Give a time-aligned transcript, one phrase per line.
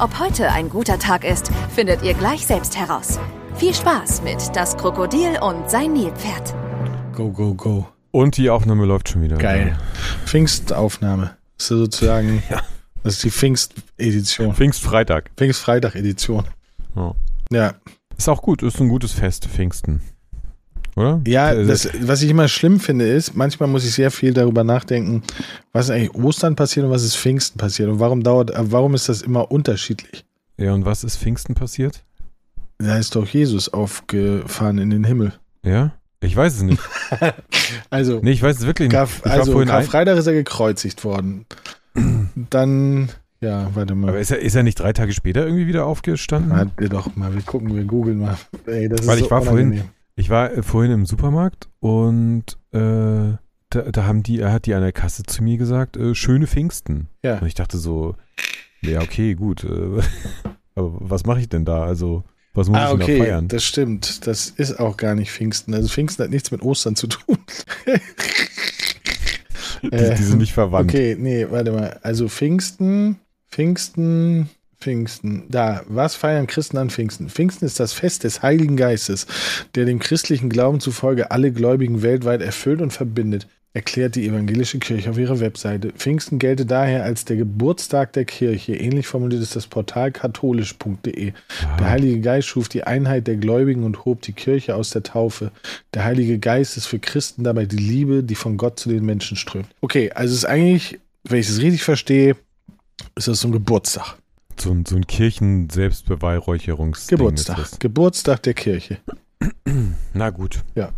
[0.00, 3.18] Ob heute ein guter Tag ist, findet ihr gleich selbst heraus.
[3.56, 6.54] Viel Spaß mit Das Krokodil und sein Nilpferd.
[7.14, 7.86] Go, go, go.
[8.10, 9.36] Und die Aufnahme läuft schon wieder.
[9.36, 9.76] Geil.
[10.24, 11.36] Pfingstaufnahme.
[11.58, 12.62] Das ist sozusagen, Ja.
[13.02, 14.54] das ist die Pfingstedition.
[14.54, 15.30] Pfingstfreitag.
[15.36, 16.44] Pfingstfreitag-Edition.
[16.96, 17.14] Ja.
[17.50, 17.74] Ja.
[18.16, 20.00] Ist auch gut, ist ein gutes Fest, Pfingsten.
[21.00, 21.20] Oder?
[21.26, 25.22] Ja, das, was ich immer schlimm finde, ist, manchmal muss ich sehr viel darüber nachdenken,
[25.72, 28.94] was ist eigentlich Ostern passiert und was ist Pfingsten passiert und warum dauert, äh, warum
[28.94, 30.24] ist das immer unterschiedlich?
[30.56, 32.02] ja, und was ist Pfingsten passiert?
[32.78, 35.32] Da ist doch Jesus aufgefahren in den Himmel.
[35.64, 35.92] Ja?
[36.22, 36.82] Ich weiß es nicht.
[37.90, 38.96] Also, Nee, ich weiß es wirklich nicht.
[38.96, 41.46] Karf, war also vorhin Karfreitag ist er gekreuzigt worden.
[42.50, 43.08] Dann,
[43.40, 44.08] ja, warte mal.
[44.10, 46.50] Aber ist er, ist er nicht drei Tage später irgendwie wieder aufgestanden?
[46.50, 48.36] Warte doch mal, wir gucken, wir googeln mal.
[48.66, 49.90] Ey, das ist Weil so ich war vorhin- unangenehm.
[50.16, 53.36] Ich war äh, vorhin im Supermarkt und äh,
[53.72, 56.46] da, da haben die, er hat die an der Kasse zu mir gesagt, äh, schöne
[56.46, 57.08] Pfingsten.
[57.22, 57.38] Ja.
[57.38, 58.16] Und ich dachte so,
[58.82, 59.64] ja, okay, gut.
[59.64, 60.00] Äh,
[60.74, 61.84] aber was mache ich denn da?
[61.84, 63.48] Also, was muss Ah, ich denn da okay, feiern?
[63.48, 64.26] das stimmt.
[64.26, 65.72] Das ist auch gar nicht Pfingsten.
[65.74, 67.38] Also Pfingsten hat nichts mit Ostern zu tun.
[69.82, 70.92] Die, die sind nicht verwandt.
[70.92, 71.98] Äh, Okay, nee, warte mal.
[72.02, 73.18] Also Pfingsten,
[73.50, 74.50] Pfingsten,
[74.80, 75.44] Pfingsten.
[75.48, 77.28] Da, was feiern Christen an Pfingsten?
[77.28, 79.26] Pfingsten ist das Fest des Heiligen Geistes,
[79.74, 85.10] der dem christlichen Glauben zufolge alle Gläubigen weltweit erfüllt und verbindet, erklärt die evangelische Kirche
[85.10, 85.92] auf ihrer Webseite.
[85.92, 88.74] Pfingsten gelte daher als der Geburtstag der Kirche.
[88.74, 91.32] Ähnlich formuliert ist das Portal katholisch.de.
[91.78, 95.52] Der Heilige Geist schuf die Einheit der Gläubigen und hob die Kirche aus der Taufe.
[95.94, 99.36] Der Heilige Geist ist für Christen dabei die Liebe, die von Gott zu den Menschen
[99.36, 99.68] strömt.
[99.82, 102.36] Okay, also es ist eigentlich, wenn ich es richtig verstehe,
[103.14, 104.16] ist das so ein Geburtstag.
[104.60, 107.78] So, ein- so ein Kirchen-Selbstbeweihräucherungs- Geburtstag.
[107.80, 108.98] Geburtstag der Kirche.
[110.14, 110.62] Na gut.
[110.74, 110.90] Ja.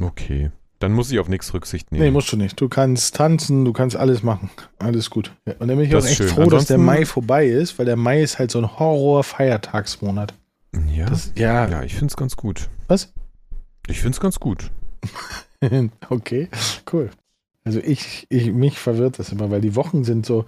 [0.00, 0.50] Okay.
[0.80, 2.04] Dann muss ich auf nichts Rücksicht nehmen.
[2.04, 2.58] Nee, musst du nicht.
[2.60, 4.48] Du kannst tanzen, du kannst alles machen.
[4.78, 5.32] Alles gut.
[5.46, 6.28] Ja, und dann bin ich Das auch echt schön.
[6.28, 10.32] froh, dass der Ansonsten- Mai vorbei ist, weil der Mai ist halt so ein Horror-Feiertagsmonat.
[10.94, 12.68] ja, Das, ja, ja, ich finde es ganz gut.
[12.88, 13.12] Was?
[13.88, 14.70] Ich finde es ganz gut.
[16.08, 16.48] okay,
[16.92, 17.10] cool.
[17.64, 20.46] Also ich, ich, mich verwirrt das immer, weil die Wochen sind so,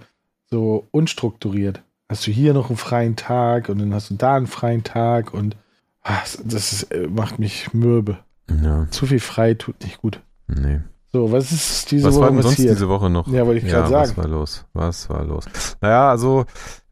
[0.49, 1.83] so unstrukturiert.
[2.09, 5.33] Hast du hier noch einen freien Tag und dann hast du da einen freien Tag
[5.33, 5.55] und
[6.03, 8.17] ah, das ist, äh, macht mich mürbe.
[8.49, 10.21] Ja, Zu viel frei tut nicht gut.
[10.47, 10.81] nee.
[11.15, 13.27] So, was ist diese Was war Woche denn sonst diese Woche noch?
[13.27, 14.17] Ja, wollte ich ja, gerade was sagen.
[14.23, 14.65] war los?
[14.73, 15.45] Was war los?
[15.79, 16.45] Naja, also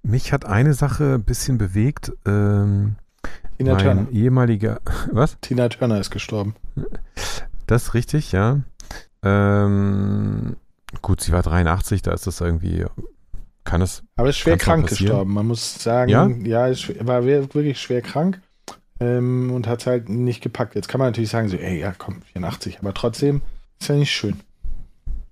[0.03, 2.11] mich hat eine Sache ein bisschen bewegt.
[2.27, 2.97] Ähm,
[3.57, 4.07] Tina mein Turner.
[4.11, 4.79] ehemaliger,
[5.11, 5.39] was?
[5.41, 6.53] Tina Turner ist gestorben.
[7.65, 8.59] Das ist richtig, ja.
[9.23, 10.55] Ähm,
[11.01, 12.85] gut, sie war 83, da ist das irgendwie,
[13.63, 15.33] kann es, Aber ist schwer krank gestorben.
[15.33, 16.27] Man muss sagen, Ja?
[16.43, 18.41] ja, ist, war wir- wirklich schwer krank
[18.99, 20.75] ähm, und hat halt nicht gepackt.
[20.75, 23.41] Jetzt kann man natürlich sagen, so, ey, ja, komm, 84, aber trotzdem
[23.79, 24.39] ist ja nicht schön.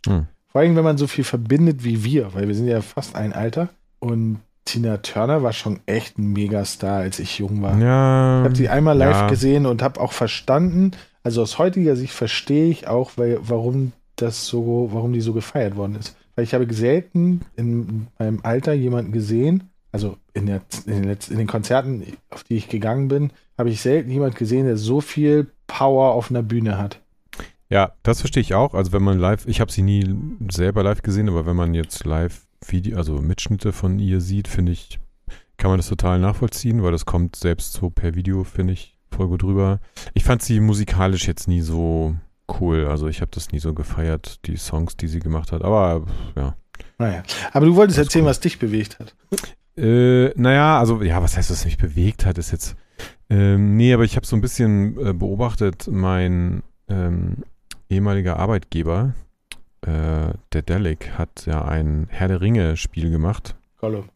[0.06, 0.28] Hm.
[0.47, 3.34] Vor allem, wenn man so viel verbindet wie wir, weil wir sind ja fast ein
[3.34, 3.69] Alter
[4.00, 7.78] und Tina Turner war schon echt ein Megastar, als ich jung war.
[7.79, 8.39] ja.
[8.41, 9.28] Ich habe sie einmal live ja.
[9.28, 10.91] gesehen und habe auch verstanden,
[11.23, 15.75] also aus heutiger Sicht verstehe ich auch, weil, warum das so, warum die so gefeiert
[15.75, 16.16] worden ist.
[16.39, 21.38] Weil ich habe selten in meinem Alter jemanden gesehen, also in, der, in, den, in
[21.38, 25.51] den Konzerten, auf die ich gegangen bin, habe ich selten jemanden gesehen, der so viel
[25.67, 27.01] Power auf einer Bühne hat.
[27.69, 28.73] Ja, das verstehe ich auch.
[28.73, 30.16] Also wenn man live, ich habe sie nie
[30.50, 34.71] selber live gesehen, aber wenn man jetzt live Video, also Mitschnitte von ihr sieht, finde
[34.71, 34.97] ich,
[35.57, 39.27] kann man das total nachvollziehen, weil das kommt selbst so per Video, finde ich, voll
[39.27, 39.81] gut rüber.
[40.13, 42.16] Ich fand sie musikalisch jetzt nie so
[42.60, 42.88] cool.
[42.88, 45.64] Also ich habe das nie so gefeiert, die Songs, die sie gemacht hat.
[45.64, 46.06] Aber
[46.36, 46.56] ja.
[46.98, 47.24] Naja.
[47.52, 48.30] Aber du wolltest erzählen, cool.
[48.30, 49.16] was dich bewegt hat.
[49.78, 52.76] Äh, naja, also ja, was heißt, was mich bewegt hat, ist jetzt.
[53.30, 57.44] Ähm, nee, aber ich habe so ein bisschen äh, beobachtet, mein ähm,
[57.90, 59.13] ehemaliger Arbeitgeber,
[59.81, 64.10] äh, der Delic, hat ja ein Herr der Ringe-Spiel gemacht, Gollum.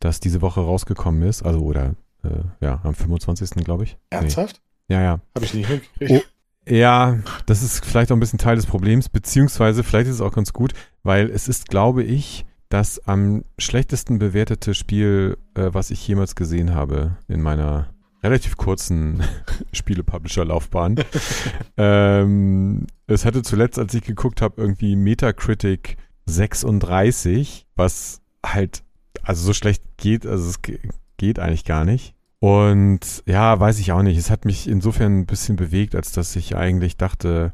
[0.00, 1.42] das diese Woche rausgekommen ist.
[1.42, 1.94] Also, oder
[2.24, 3.50] äh, ja, am 25.
[3.64, 3.96] glaube ich.
[4.10, 4.60] Ernsthaft?
[4.88, 4.96] Nee.
[4.96, 5.20] Ja, ja.
[5.34, 6.28] Habe ich nicht mitgekriegt.
[6.68, 10.32] Ja, das ist vielleicht auch ein bisschen Teil des Problems, beziehungsweise vielleicht ist es auch
[10.34, 10.72] ganz gut,
[11.02, 16.74] weil es ist, glaube ich, das am schlechtesten bewertete Spiel, äh, was ich jemals gesehen
[16.74, 17.88] habe in meiner
[18.22, 19.22] relativ kurzen
[19.72, 20.96] Spiele-Publisher-Laufbahn.
[21.78, 28.82] ähm, es hatte zuletzt, als ich geguckt habe, irgendwie Metacritic 36, was halt,
[29.22, 30.80] also so schlecht geht, also es ge-
[31.16, 32.14] geht eigentlich gar nicht.
[32.40, 34.16] Und ja, weiß ich auch nicht.
[34.16, 37.52] Es hat mich insofern ein bisschen bewegt, als dass ich eigentlich dachte,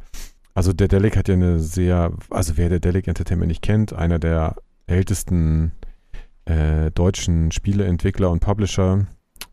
[0.55, 4.19] also der Delic hat ja eine sehr, also wer der Delic Entertainment nicht kennt, einer
[4.19, 5.73] der ältesten
[6.45, 9.07] äh, deutschen Spieleentwickler und Publisher,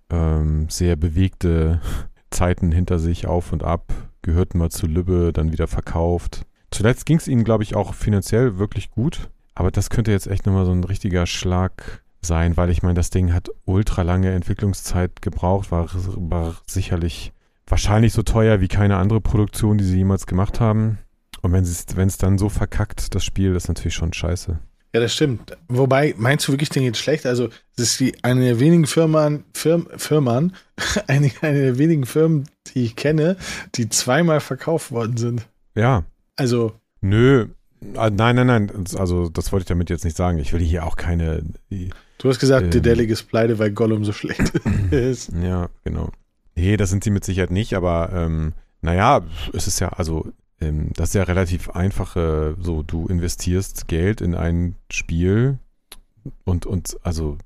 [0.09, 1.81] ähm, sehr bewegte
[2.29, 6.45] Zeiten hinter sich, auf und ab, gehörten mal zu Lübbe, dann wieder verkauft.
[6.71, 9.29] Zuletzt ging es ihnen, glaube ich, auch finanziell wirklich gut.
[9.55, 13.09] Aber das könnte jetzt echt nochmal so ein richtiger Schlag sein, weil ich meine, das
[13.09, 17.33] Ding hat ultra lange Entwicklungszeit gebraucht, war, war sicherlich
[17.67, 20.99] wahrscheinlich so teuer wie keine andere Produktion, die sie jemals gemacht haben.
[21.41, 24.59] Und wenn es dann so verkackt, das Spiel, das ist natürlich schon scheiße.
[24.93, 25.57] Ja, das stimmt.
[25.69, 27.25] Wobei, meinst du wirklich, den geht schlecht?
[27.25, 27.47] Also,
[27.77, 30.53] es ist die, eine der wenigen Firmen, Firm, Firmen
[31.07, 33.37] eine, eine der wenigen Firmen, die ich kenne,
[33.75, 35.47] die zweimal verkauft worden sind.
[35.75, 36.03] Ja.
[36.35, 36.73] Also.
[36.99, 37.47] Nö.
[37.95, 38.71] Ah, nein, nein, nein.
[38.97, 40.37] Also, das wollte ich damit jetzt nicht sagen.
[40.37, 41.43] Ich will hier auch keine.
[41.69, 44.49] Du hast gesagt, ähm, Dedelic ist pleite, weil Gollum so schlecht
[44.91, 45.31] ist.
[45.41, 46.11] Ja, genau.
[46.55, 49.21] Nee, das sind sie mit Sicherheit nicht, aber ähm, naja,
[49.53, 50.27] es ist ja, also
[50.59, 55.57] ähm, das ist ja relativ einfache, so du investierst Geld in ein Spiel
[56.45, 57.37] und, und also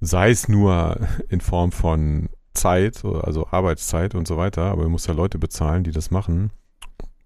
[0.00, 0.98] sei es nur
[1.28, 5.84] in Form von Zeit, also Arbeitszeit und so weiter, aber du musst ja Leute bezahlen,
[5.84, 6.50] die das machen.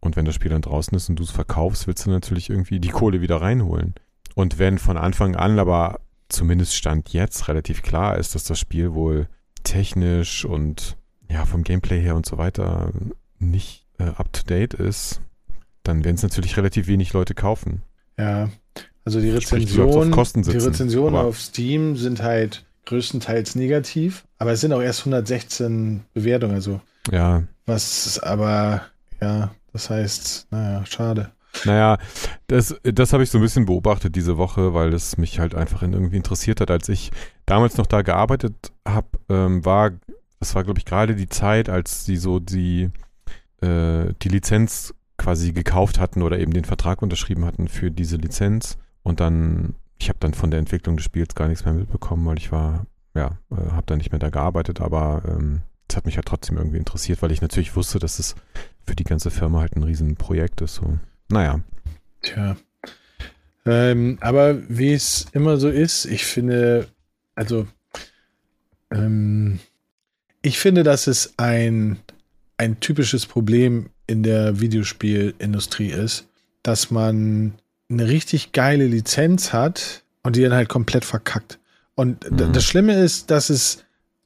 [0.02, 2.80] Und wenn das Spiel dann draußen ist und du es verkaufst, willst du natürlich irgendwie
[2.80, 3.94] die Kohle wieder reinholen.
[4.34, 8.94] Und wenn von Anfang an aber zumindest Stand jetzt relativ klar ist, dass das Spiel
[8.94, 9.28] wohl
[9.62, 10.96] technisch und
[11.30, 12.90] ja vom Gameplay her und so weiter
[13.38, 15.20] nicht äh, up to date ist,
[15.84, 17.82] dann werden es natürlich relativ wenig Leute kaufen.
[18.18, 18.50] Ja,
[19.04, 24.82] also die Rezensionen, die Rezensionen auf Steam sind halt größtenteils negativ, aber es sind auch
[24.82, 27.44] erst 116 Bewertungen, also ja.
[27.66, 28.82] Was aber,
[29.22, 31.30] ja, das heißt, naja, schade.
[31.64, 31.98] Naja,
[32.48, 35.82] das, das habe ich so ein bisschen beobachtet diese Woche, weil es mich halt einfach
[35.82, 36.70] irgendwie interessiert hat.
[36.70, 37.12] Als ich
[37.46, 39.92] damals noch da gearbeitet habe, ähm, war,
[40.40, 42.90] das war, glaube ich, gerade die Zeit, als sie so die,
[43.60, 48.78] äh, die Lizenz quasi gekauft hatten oder eben den Vertrag unterschrieben hatten für diese Lizenz.
[49.02, 52.38] Und dann, ich habe dann von der Entwicklung des Spiels gar nichts mehr mitbekommen, weil
[52.38, 56.16] ich war, ja, äh, habe da nicht mehr da gearbeitet, aber ähm, es hat mich
[56.16, 58.34] halt trotzdem irgendwie interessiert, weil ich natürlich wusste, dass es
[58.86, 60.76] für die ganze Firma halt ein Riesenprojekt ist.
[60.76, 60.98] So.
[61.28, 61.60] Naja.
[62.22, 62.56] Tja.
[63.66, 66.88] Ähm, aber wie es immer so ist, ich finde,
[67.34, 67.66] also
[68.90, 69.60] ähm,
[70.40, 71.98] ich finde, dass es ein,
[72.56, 76.26] ein typisches Problem in der Videospielindustrie ist,
[76.62, 77.52] dass man
[77.90, 81.58] eine richtig geile Lizenz hat und die dann halt komplett verkackt.
[81.94, 82.52] Und mhm.
[82.52, 83.84] das Schlimme ist, dass es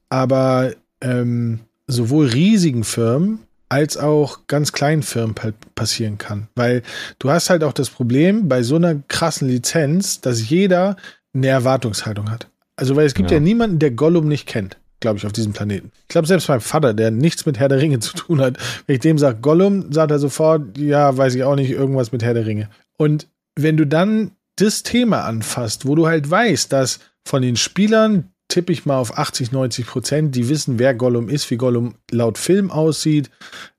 [0.09, 5.35] aber ähm, sowohl riesigen Firmen als auch ganz kleinen Firmen
[5.75, 6.49] passieren kann.
[6.55, 6.83] Weil
[7.19, 10.97] du hast halt auch das Problem bei so einer krassen Lizenz, dass jeder
[11.35, 12.49] eine Erwartungshaltung hat.
[12.77, 15.53] Also, weil es gibt ja, ja niemanden, der Gollum nicht kennt glaube ich, auf diesem
[15.53, 15.93] Planeten.
[16.03, 18.57] Ich glaube, selbst mein Vater, der nichts mit Herr der Ringe zu tun hat,
[18.87, 22.23] wenn ich dem sage Gollum, sagt er sofort, ja, weiß ich auch nicht, irgendwas mit
[22.23, 22.69] Herr der Ringe.
[22.97, 28.33] Und wenn du dann das Thema anfasst, wo du halt weißt, dass von den Spielern,
[28.49, 32.39] tippe ich mal auf 80, 90 Prozent, die wissen, wer Gollum ist, wie Gollum laut
[32.39, 33.31] Film aussieht,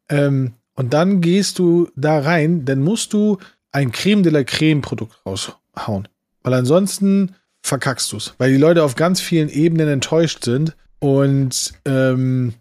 [0.10, 3.40] ähm, und dann gehst du da rein, dann musst du
[3.72, 6.08] ein Creme de la Creme Produkt raushauen.
[6.44, 8.36] Weil ansonsten verkackst du es.
[8.38, 12.54] Weil die Leute auf ganz vielen Ebenen enttäuscht sind und ähm,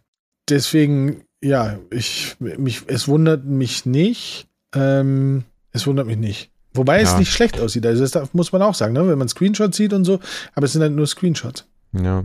[0.49, 4.49] deswegen, ja, ich, mich, es wundert mich nicht.
[4.75, 6.51] Ähm, es wundert mich nicht.
[6.73, 7.03] Wobei ja.
[7.03, 7.87] es nicht schlecht aussieht.
[7.87, 9.07] Also das muss man auch sagen, ne?
[9.07, 10.21] wenn man Screenshots sieht und so.
[10.55, 11.67] Aber es sind halt nur Screenshots.
[12.03, 12.25] Ja.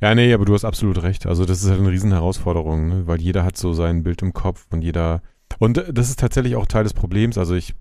[0.00, 1.26] Ja, nee, aber du hast absolut recht.
[1.26, 3.06] Also das ist halt eine riesen Herausforderung, ne?
[3.06, 5.22] weil jeder hat so sein Bild im Kopf und jeder.
[5.58, 7.38] Und das ist tatsächlich auch Teil des Problems.
[7.38, 7.74] Also ich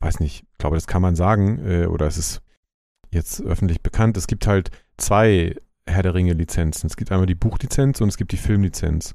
[0.00, 2.42] weiß nicht, ich glaube, das kann man sagen, äh, oder es ist
[3.10, 4.16] jetzt öffentlich bekannt.
[4.16, 5.56] Es gibt halt zwei
[5.86, 6.86] Herr der Ringe Lizenzen.
[6.86, 9.14] Es gibt einmal die Buchlizenz und es gibt die Filmlizenz.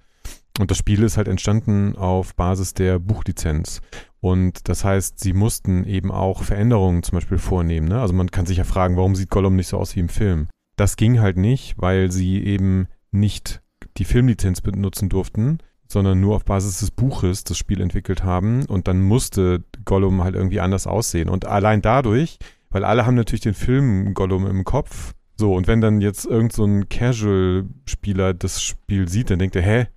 [0.59, 3.81] Und das Spiel ist halt entstanden auf Basis der Buchlizenz.
[4.19, 7.87] Und das heißt, sie mussten eben auch Veränderungen zum Beispiel vornehmen.
[7.87, 7.99] Ne?
[7.99, 10.47] Also man kann sich ja fragen, warum sieht Gollum nicht so aus wie im Film?
[10.75, 13.61] Das ging halt nicht, weil sie eben nicht
[13.97, 18.65] die Filmlizenz benutzen durften, sondern nur auf Basis des Buches das Spiel entwickelt haben.
[18.65, 21.29] Und dann musste Gollum halt irgendwie anders aussehen.
[21.29, 22.39] Und allein dadurch,
[22.69, 26.53] weil alle haben natürlich den Film Gollum im Kopf, so, und wenn dann jetzt irgend
[26.53, 29.87] so ein Casual-Spieler das Spiel sieht, dann denkt er, hä,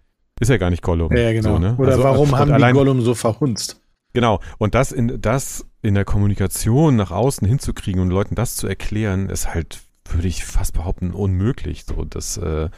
[0.40, 1.14] ist ja gar nicht Gollum.
[1.14, 1.54] Ja, genau.
[1.54, 1.76] So, ne?
[1.78, 3.80] Oder also, warum haben allein, die Gollum so verhunzt?
[4.12, 4.40] Genau.
[4.58, 9.28] Und das in, das in der Kommunikation nach außen hinzukriegen und Leuten das zu erklären,
[9.28, 9.80] ist halt,
[10.14, 11.84] würde ich fast behaupten, unmöglich.
[11.84, 12.68] So, das, äh,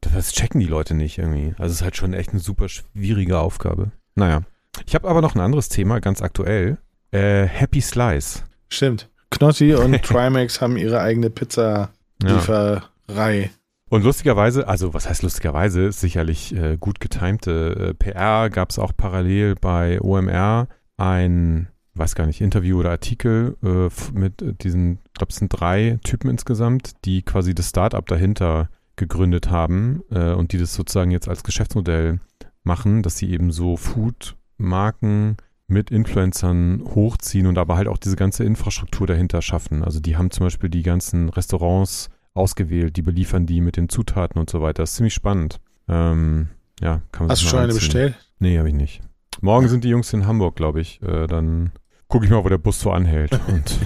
[0.00, 1.54] das checken die Leute nicht irgendwie.
[1.58, 3.92] Also es ist halt schon echt eine super schwierige Aufgabe.
[4.14, 4.42] Naja.
[4.86, 6.78] Ich habe aber noch ein anderes Thema, ganz aktuell.
[7.10, 8.44] Äh, Happy Slice.
[8.68, 9.08] Stimmt.
[9.30, 11.90] Knossi und Trimax haben ihre eigene Pizza
[12.22, 13.50] Lieferei.
[13.90, 18.78] Und lustigerweise, also was heißt lustigerweise, ist sicherlich äh, gut getimte äh, PR, gab es
[18.78, 20.68] auch parallel bei OMR
[20.98, 21.68] ein,
[21.98, 26.30] weiß gar nicht, Interview oder Artikel äh, mit diesen, ich glaube es sind drei Typen
[26.30, 31.44] insgesamt, die quasi das Startup dahinter gegründet haben äh, und die das sozusagen jetzt als
[31.44, 32.20] Geschäftsmodell
[32.64, 35.36] machen, dass sie eben so Food-Marken
[35.66, 39.84] mit Influencern hochziehen und aber halt auch diese ganze Infrastruktur dahinter schaffen.
[39.84, 44.40] Also die haben zum Beispiel die ganzen Restaurants ausgewählt, die beliefern die mit den Zutaten
[44.40, 44.82] und so weiter.
[44.82, 45.60] Das ist ziemlich spannend.
[45.88, 46.48] Ähm,
[46.80, 48.14] ja, kann man Hast du schon eine bestellt?
[48.38, 49.02] Nee, habe ich nicht.
[49.40, 51.02] Morgen sind die Jungs in Hamburg, glaube ich.
[51.02, 51.72] Äh, dann
[52.08, 53.78] gucke ich mal, wo der Bus so anhält und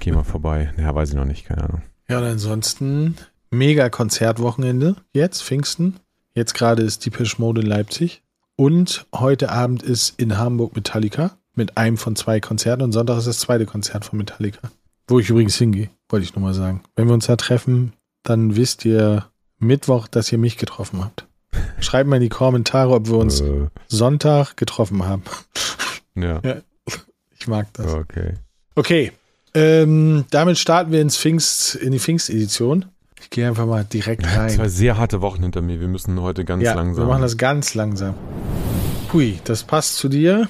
[0.00, 0.72] gehe mal vorbei.
[0.78, 1.82] Ja, weiß ich noch nicht, keine Ahnung.
[2.08, 3.16] Ja, und ansonsten
[3.50, 6.00] mega Konzertwochenende jetzt, Pfingsten.
[6.34, 8.22] Jetzt gerade ist die Mode in Leipzig.
[8.56, 13.26] Und heute Abend ist in Hamburg Metallica mit einem von zwei Konzerten und Sonntag ist
[13.26, 14.70] das zweite Konzert von Metallica.
[15.06, 16.82] Wo ich übrigens hingehe, wollte ich nur mal sagen.
[16.96, 17.92] Wenn wir uns da treffen,
[18.22, 19.26] dann wisst ihr
[19.58, 21.26] Mittwoch, dass ihr mich getroffen habt.
[21.80, 23.68] Schreibt mal in die Kommentare, ob wir uns äh.
[23.88, 25.22] Sonntag getroffen haben.
[26.14, 26.40] Ja.
[26.42, 26.56] ja.
[27.42, 27.92] Ich mag das.
[27.92, 28.34] Okay.
[28.76, 29.10] Okay.
[29.52, 32.84] Ähm, damit starten wir ins Pfingst, in die Pfingstedition.
[33.20, 34.50] Ich gehe einfach mal direkt rein.
[34.50, 35.80] Zwei sehr harte Wochen hinter mir.
[35.80, 37.04] Wir müssen heute ganz ja, langsam.
[37.04, 38.14] Wir machen das ganz langsam.
[39.12, 40.48] Hui, das passt zu dir.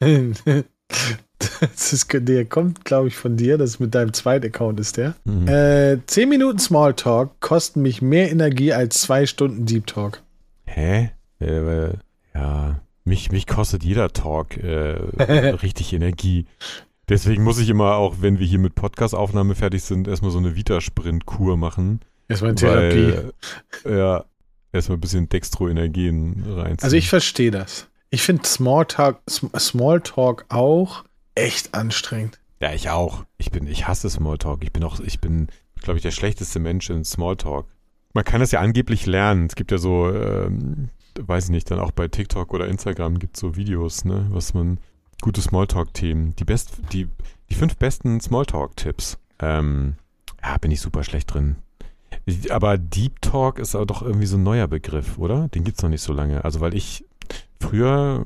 [0.00, 3.58] das ist, der kommt, glaube ich, von dir.
[3.58, 5.14] Das ist mit deinem zweiten Account ist der.
[5.24, 5.46] Mhm.
[5.46, 10.22] Äh, zehn Minuten Smalltalk kosten mich mehr Energie als zwei Stunden Deep Talk.
[10.64, 11.10] Hä?
[11.38, 11.90] Äh,
[12.34, 14.96] ja, mich, mich kostet jeder Talk äh,
[15.62, 16.46] richtig Energie.
[17.08, 20.54] Deswegen muss ich immer auch, wenn wir hier mit Podcast-Aufnahme fertig sind, erstmal so eine
[20.54, 22.00] Vita-Sprint-Kur machen.
[22.28, 23.32] Erstmal eine Therapie.
[23.84, 24.24] Weil, ja,
[24.72, 26.84] erstmal ein bisschen Dextro-Energien reinziehen.
[26.84, 27.88] Also ich verstehe das.
[28.10, 31.04] Ich finde Smalltalk, Smalltalk auch
[31.34, 32.38] echt anstrengend.
[32.60, 33.24] Ja, ich auch.
[33.38, 34.62] Ich bin, ich hasse Smalltalk.
[34.62, 35.48] Ich bin auch, ich bin,
[35.80, 37.66] glaube ich, der schlechteste Mensch in Smalltalk.
[38.14, 39.46] Man kann das ja angeblich lernen.
[39.46, 40.90] Es gibt ja so, ähm,
[41.20, 44.54] weiß ich nicht, dann auch bei TikTok oder Instagram gibt es so Videos, ne, was
[44.54, 44.78] man
[45.20, 46.36] gute Smalltalk-Themen.
[46.36, 47.08] Die, best, die,
[47.48, 49.18] die fünf besten Smalltalk-Tipps.
[49.38, 49.94] Ähm,
[50.42, 51.56] ja, bin ich super schlecht drin.
[52.50, 55.48] Aber Deep Talk ist aber doch irgendwie so ein neuer Begriff, oder?
[55.48, 56.44] Den gibt es noch nicht so lange.
[56.44, 57.04] Also, weil ich
[57.60, 58.24] früher,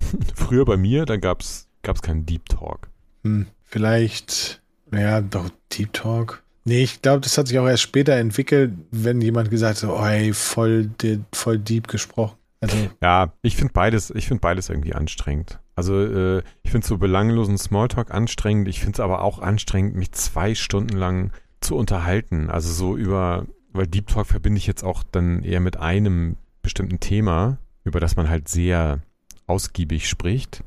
[0.34, 1.68] früher bei mir, da gab es
[2.02, 2.88] keinen Deep Talk.
[3.22, 6.42] Hm, vielleicht, naja, doch Deep Talk.
[6.64, 10.04] Nee, ich glaube, das hat sich auch erst später entwickelt, wenn jemand gesagt hat, oh,
[10.04, 10.90] ey, voll,
[11.32, 12.36] voll deep gesprochen.
[12.60, 15.58] Also, ja, ich finde beides, ich beides irgendwie anstrengend.
[15.74, 18.68] Also äh, ich finde so belanglosen Smalltalk anstrengend.
[18.68, 22.50] Ich finde es aber auch anstrengend, mich zwei Stunden lang zu unterhalten.
[22.50, 27.00] Also so über, weil Deep Talk verbinde ich jetzt auch dann eher mit einem bestimmten
[27.00, 29.00] Thema, über das man halt sehr
[29.46, 30.62] ausgiebig spricht.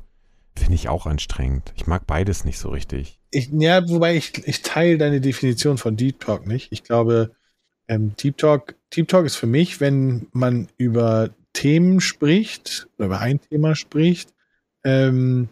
[0.56, 1.72] Finde ich auch anstrengend.
[1.76, 3.18] Ich mag beides nicht so richtig.
[3.30, 6.72] Ich, ja, wobei ich, ich teile deine Definition von Deep Talk nicht.
[6.72, 7.32] Ich glaube,
[7.88, 13.20] ähm, Deep Talk, Deep Talk ist für mich, wenn man über Themen spricht oder über
[13.20, 14.34] ein Thema spricht,
[14.84, 15.48] ähm,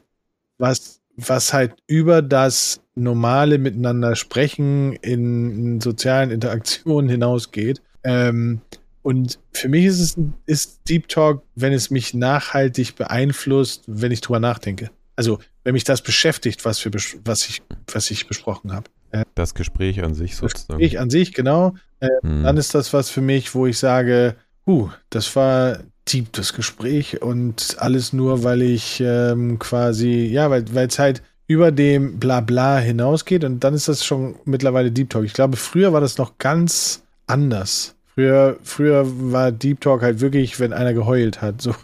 [0.58, 7.82] was, was halt über das normale Miteinander sprechen in, in sozialen Interaktionen hinausgeht.
[8.04, 8.60] Ähm,
[9.04, 14.22] und für mich ist es ist Deep Talk, wenn es mich nachhaltig beeinflusst, wenn ich
[14.22, 14.90] drüber nachdenke.
[15.14, 16.90] Also wenn mich das beschäftigt, was, für,
[17.22, 18.88] was, ich, was ich besprochen habe.
[19.10, 20.68] Äh, das Gespräch an sich sozusagen.
[20.68, 21.74] Das Gespräch an sich, genau.
[22.00, 22.44] Äh, hm.
[22.44, 25.80] Dann ist das was für mich, wo ich sage, huh, das war
[26.10, 31.72] deep, das Gespräch und alles nur, weil ich ähm, quasi, ja, weil es halt über
[31.72, 35.24] dem Blabla hinausgeht und dann ist das schon mittlerweile Deep Talk.
[35.24, 37.93] Ich glaube, früher war das noch ganz anders.
[38.14, 41.60] Früher, früher war Deep Talk halt wirklich, wenn einer geheult hat.
[41.60, 41.74] So.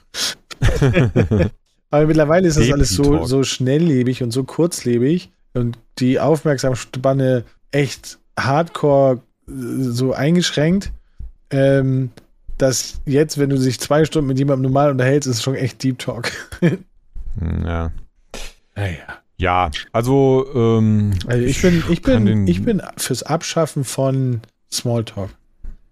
[1.90, 8.18] Aber mittlerweile ist das alles so, so schnelllebig und so kurzlebig und die Aufmerksamspanne echt
[8.38, 10.92] hardcore äh, so eingeschränkt.
[11.50, 12.10] Ähm,
[12.58, 15.98] dass jetzt, wenn du dich zwei Stunden mit jemandem normal unterhältst, ist schon echt Deep
[15.98, 16.30] Talk.
[16.60, 17.92] Hm, ja.
[18.74, 19.20] Naja.
[19.36, 25.30] Ja, also, ähm, also ich bin, ich bin, ich bin fürs Abschaffen von Smalltalk.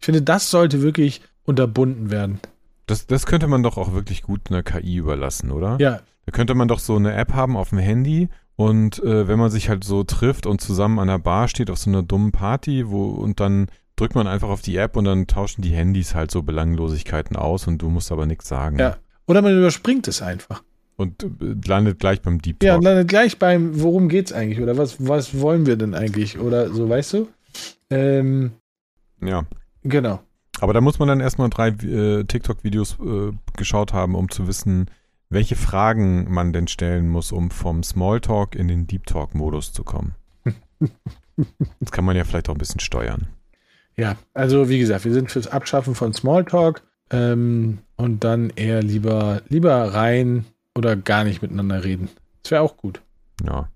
[0.01, 2.41] Ich finde, das sollte wirklich unterbunden werden.
[2.87, 5.77] Das, das könnte man doch auch wirklich gut einer KI überlassen, oder?
[5.81, 6.01] Ja.
[6.27, 9.51] Da könnte man doch so eine App haben auf dem Handy und äh, wenn man
[9.51, 12.89] sich halt so trifft und zusammen an der Bar steht auf so einer dummen Party,
[12.89, 16.31] wo und dann drückt man einfach auf die App und dann tauschen die Handys halt
[16.31, 18.79] so Belanglosigkeiten aus und du musst aber nichts sagen.
[18.79, 18.97] Ja.
[19.27, 20.63] Oder man überspringt es einfach.
[20.97, 21.29] Und äh,
[21.67, 22.67] landet gleich beim Deep Talk.
[22.67, 24.61] Ja, landet gleich beim, worum geht's eigentlich?
[24.61, 26.39] Oder was, was wollen wir denn eigentlich?
[26.39, 27.29] Oder so, weißt du?
[27.91, 28.53] Ähm,
[29.21, 29.45] ja.
[29.89, 30.21] Genau.
[30.61, 34.91] Aber da muss man dann erstmal drei äh, TikTok-Videos äh, geschaut haben, um zu wissen,
[35.31, 40.15] welche Fragen man denn stellen muss, um vom Smalltalk in den Deep Talk-Modus zu kommen.
[41.81, 43.29] das kann man ja vielleicht auch ein bisschen steuern.
[43.97, 49.43] Ja, also wie gesagt, wir sind fürs Abschaffen von Smalltalk ähm, und dann eher lieber,
[49.49, 52.09] lieber rein oder gar nicht miteinander reden.
[52.43, 53.03] Das wäre auch gut.
[53.45, 53.69] Ja.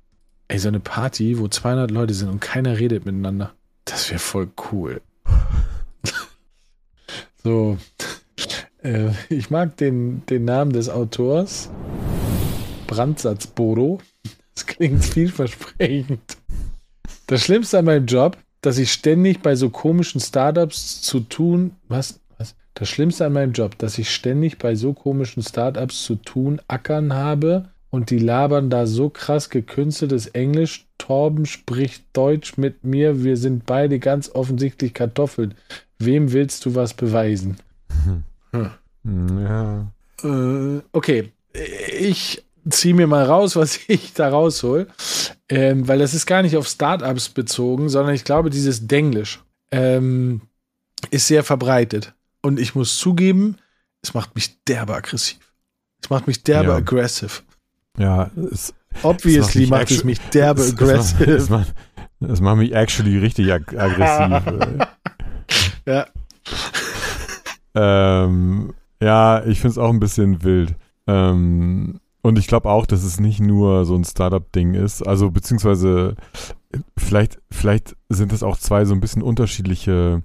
[0.48, 3.52] Ey, so eine Party, wo 200 Leute sind und keiner redet miteinander.
[3.84, 5.00] Das wäre voll cool.
[7.42, 7.78] so.
[8.82, 11.70] Äh, ich mag den, den Namen des Autors.
[12.86, 14.00] Brandsatz Bodo.
[14.54, 16.36] Das klingt vielversprechend.
[17.26, 22.20] Das Schlimmste an meinem Job, dass ich ständig bei so komischen Startups zu tun, was,
[22.38, 22.54] was?
[22.74, 27.14] Das Schlimmste an meinem Job, dass ich ständig bei so komischen Startups zu tun, ackern
[27.14, 30.86] habe und die labern da so krass gekünsteltes Englisch.
[30.98, 33.24] Torben spricht Deutsch mit mir.
[33.24, 35.54] Wir sind beide ganz offensichtlich Kartoffeln.
[36.04, 37.56] Wem willst du was beweisen?
[38.52, 39.38] Hm.
[39.38, 39.86] Ja.
[40.22, 41.32] Äh, okay,
[41.98, 44.86] ich ziehe mir mal raus, was ich da raushol,
[45.48, 49.40] ähm, weil das ist gar nicht auf Startups bezogen, sondern ich glaube, dieses Denglisch
[49.70, 50.42] ähm,
[51.10, 52.14] ist sehr verbreitet.
[52.42, 53.56] Und ich muss zugeben,
[54.02, 55.38] es macht mich derbe aggressiv.
[56.02, 56.76] Es macht mich derbe Ja.
[56.76, 57.42] aggressive.
[57.98, 61.18] Ja, es, Obviously mich macht es actu- mich derbe es, es, aggressive.
[61.26, 61.74] macht, es, macht,
[62.32, 64.86] es macht mich actually richtig ag aggressiv.
[65.86, 66.06] Ja.
[67.74, 70.74] ähm, ja, ich finde es auch ein bisschen wild.
[71.06, 75.02] Ähm, und ich glaube auch, dass es nicht nur so ein Startup-Ding ist.
[75.06, 76.14] Also beziehungsweise
[76.96, 80.22] vielleicht, vielleicht sind es auch zwei so ein bisschen unterschiedliche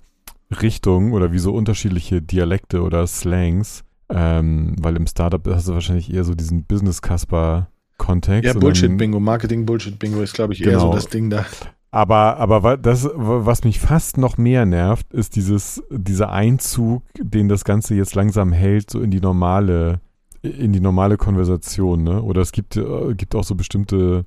[0.62, 3.84] Richtungen oder wie so unterschiedliche Dialekte oder Slangs.
[4.10, 8.46] Ähm, weil im Startup hast du wahrscheinlich eher so diesen Business-Casper-Kontext.
[8.46, 10.96] Ja, Bullshit-Bingo, Marketing-Bullshit-Bingo ist, glaube ich, eher so Genau.
[10.96, 11.46] das Ding da.
[11.90, 17.48] Aber, aber das, wa- was mich fast noch mehr nervt, ist dieses, dieser Einzug, den
[17.48, 20.02] das Ganze jetzt langsam hält, so in die normale,
[20.42, 22.22] in die normale Konversation, ne?
[22.22, 24.26] Oder es gibt, äh, gibt auch so bestimmte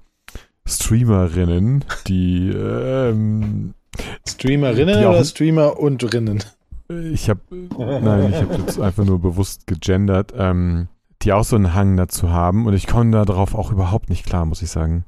[0.66, 3.74] Streamerinnen, die, ähm,
[4.26, 6.42] Streamerinnen Die auch- oder Streamer und Rinnen?
[7.12, 7.40] ich habe,
[7.78, 10.88] nein, ich habe jetzt einfach nur bewusst gegendert, ähm,
[11.22, 14.44] die auch so einen Hang dazu haben und ich komme darauf auch überhaupt nicht klar,
[14.46, 15.04] muss ich sagen.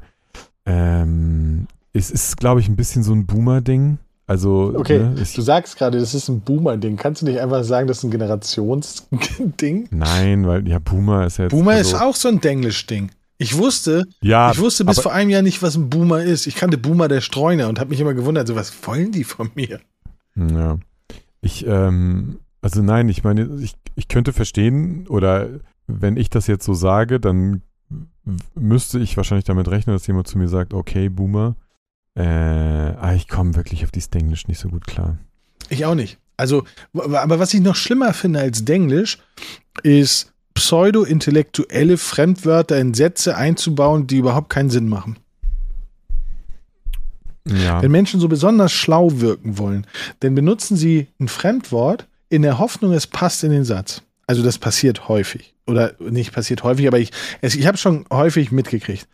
[0.66, 3.98] Ähm, es ist, glaube ich, ein bisschen so ein Boomer-Ding.
[4.26, 6.96] Also, Okay, ne, ich, du sagst gerade, das ist ein Boomer-Ding.
[6.96, 9.88] Kannst du nicht einfach sagen, das ist ein Generationsding?
[9.90, 11.52] nein, weil ja, Boomer ist ja jetzt.
[11.52, 13.11] Boomer also, ist auch so ein Denglisch-Ding.
[13.38, 16.46] Ich wusste, Ja, ich wusste bis aber- vor einem Jahr nicht, was ein Boomer ist.
[16.46, 19.50] Ich kannte Boomer der Streuner und habe mich immer gewundert, so was wollen die von
[19.55, 19.81] mir?
[20.37, 20.78] Ja.
[21.40, 25.48] Ich, ähm, also nein, ich meine, ich, ich könnte verstehen, oder
[25.88, 27.62] wenn ich das jetzt so sage, dann
[28.55, 31.57] müsste ich wahrscheinlich damit rechnen, dass jemand zu mir sagt, okay, Boomer.
[32.14, 35.18] Äh, aber ich komme wirklich auf dieses Denglisch nicht so gut klar.
[35.68, 36.18] Ich auch nicht.
[36.37, 39.18] Also, aber was ich noch schlimmer finde als Denglisch,
[39.83, 45.16] ist pseudo-intellektuelle Fremdwörter in Sätze einzubauen, die überhaupt keinen Sinn machen.
[47.46, 47.83] Ja.
[47.83, 49.87] Wenn Menschen so besonders schlau wirken wollen,
[50.20, 54.03] dann benutzen sie ein Fremdwort in der Hoffnung, es passt in den Satz.
[54.27, 55.55] Also das passiert häufig.
[55.66, 59.09] Oder nicht passiert häufig, aber ich, es, ich habe schon häufig mitgekriegt.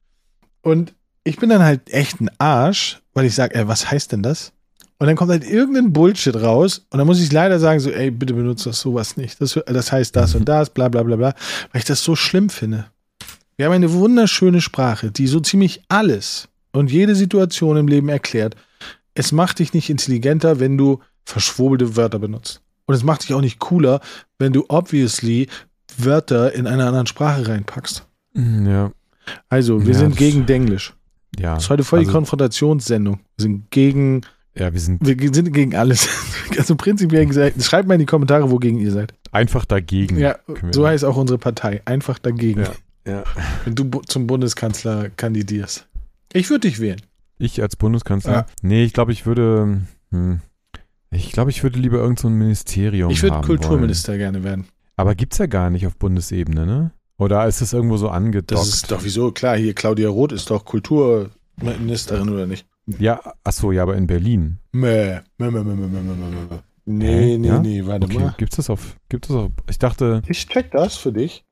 [0.62, 0.94] Und
[1.28, 4.52] ich bin dann halt echt ein Arsch, weil ich sage, ey, was heißt denn das?
[4.98, 8.10] Und dann kommt halt irgendein Bullshit raus und dann muss ich leider sagen, so, ey,
[8.10, 9.40] bitte benutze das sowas nicht.
[9.40, 11.34] Das, das heißt das und das, bla bla bla bla,
[11.72, 12.86] weil ich das so schlimm finde.
[13.56, 18.56] Wir haben eine wunderschöne Sprache, die so ziemlich alles und jede Situation im Leben erklärt.
[19.14, 22.62] Es macht dich nicht intelligenter, wenn du verschwobelte Wörter benutzt.
[22.86, 24.00] Und es macht dich auch nicht cooler,
[24.38, 25.48] wenn du obviously
[25.96, 28.06] Wörter in einer anderen Sprache reinpackst.
[28.34, 28.92] Ja.
[29.48, 30.94] Also, wir Ja, sind gegen Denglisch.
[31.38, 31.54] Ja.
[31.54, 33.20] Das ist heute voll die also, Konfrontationssendung.
[33.36, 34.22] Wir sind gegen,
[34.54, 36.08] ja, wir sind wir sind gegen alles.
[36.56, 39.12] Also prinzipiell gesagt, schreibt mal in die Kommentare, wogegen ihr seid.
[39.30, 40.18] einfach dagegen.
[40.18, 40.38] Ja,
[40.72, 41.82] so heißt auch unsere Partei.
[41.84, 42.62] Einfach dagegen.
[42.62, 42.72] Ja.
[43.06, 43.24] Ja.
[43.64, 45.86] Wenn du zum Bundeskanzler kandidierst.
[46.32, 47.00] Ich würde dich wählen.
[47.38, 48.32] Ich als Bundeskanzler?
[48.32, 48.46] Ja.
[48.62, 49.82] Nee, ich glaube, ich würde.
[50.10, 50.40] Hm,
[51.10, 54.64] ich glaube, ich würde lieber irgend so ein Ministerium Ich würde Kulturminister gerne werden.
[54.64, 54.72] Wollen.
[54.96, 56.90] Aber gibt's ja gar nicht auf Bundesebene, ne?
[57.18, 58.52] Oder ist es irgendwo so angedockt?
[58.52, 62.66] Das ist doch wieso, klar, hier Claudia Roth ist doch Kulturministerin, oder nicht?
[62.86, 64.58] Ja, achso, ja, aber in Berlin.
[64.72, 66.58] Mäh, mäh, mäh, mäh, mäh, mäh, mäh.
[66.86, 67.58] Nee, nee, ja?
[67.58, 68.18] nee, warte okay.
[68.18, 68.34] mal.
[68.38, 70.22] Gibt es das auf, gibt es auf, ich dachte...
[70.26, 71.44] Ich check das für dich.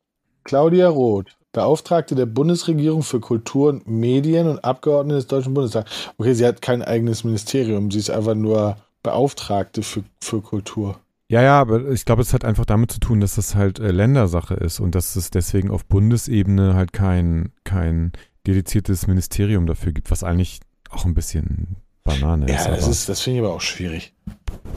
[0.45, 5.91] Claudia Roth, Beauftragte der Bundesregierung für Kultur und Medien und Abgeordnete des Deutschen Bundestags.
[6.17, 11.01] Okay, sie hat kein eigenes Ministerium, sie ist einfach nur Beauftragte für, für Kultur.
[11.29, 13.91] Ja, ja, aber ich glaube, es hat einfach damit zu tun, dass das halt äh,
[13.91, 18.13] Ländersache ist und dass es deswegen auf Bundesebene halt kein, kein
[18.47, 20.61] dediziertes Ministerium dafür gibt, was eigentlich
[20.91, 22.67] auch ein bisschen Banane ist.
[22.67, 24.15] Ja, das ist, das finde ich aber auch schwierig.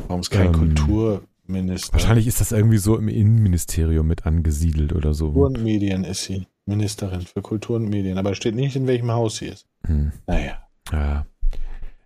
[0.07, 1.93] Warum ist kein Ähm, Kulturminister?
[1.93, 5.25] wahrscheinlich ist das irgendwie so im Innenministerium mit angesiedelt oder so.
[5.31, 6.47] Kultur und Medien ist sie.
[6.65, 8.17] Ministerin für Kultur und Medien.
[8.17, 9.67] Aber steht nicht, in welchem Haus sie ist.
[9.85, 10.11] Hm.
[10.25, 10.57] Naja.
[10.91, 11.25] Ja.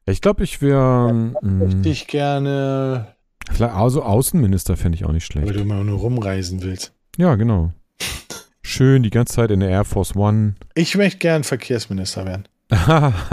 [0.05, 1.33] Ich glaube, ich wäre.
[1.41, 3.12] Möchte ich gerne,
[3.51, 5.55] Vielleicht also Außenminister fände ich auch nicht weil schlecht.
[5.57, 6.93] du immer nur rumreisen willst.
[7.17, 7.71] Ja, genau.
[8.61, 10.55] Schön die ganze Zeit in der Air Force One.
[10.73, 12.47] Ich möchte gern Verkehrsminister werden.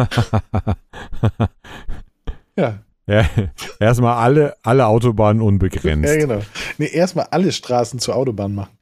[2.56, 3.24] Ja, ja,
[3.78, 6.08] erstmal alle, alle Autobahnen unbegrenzt.
[6.08, 6.40] ja genau.
[6.78, 8.76] Nee, erstmal alle Straßen zur Autobahn machen.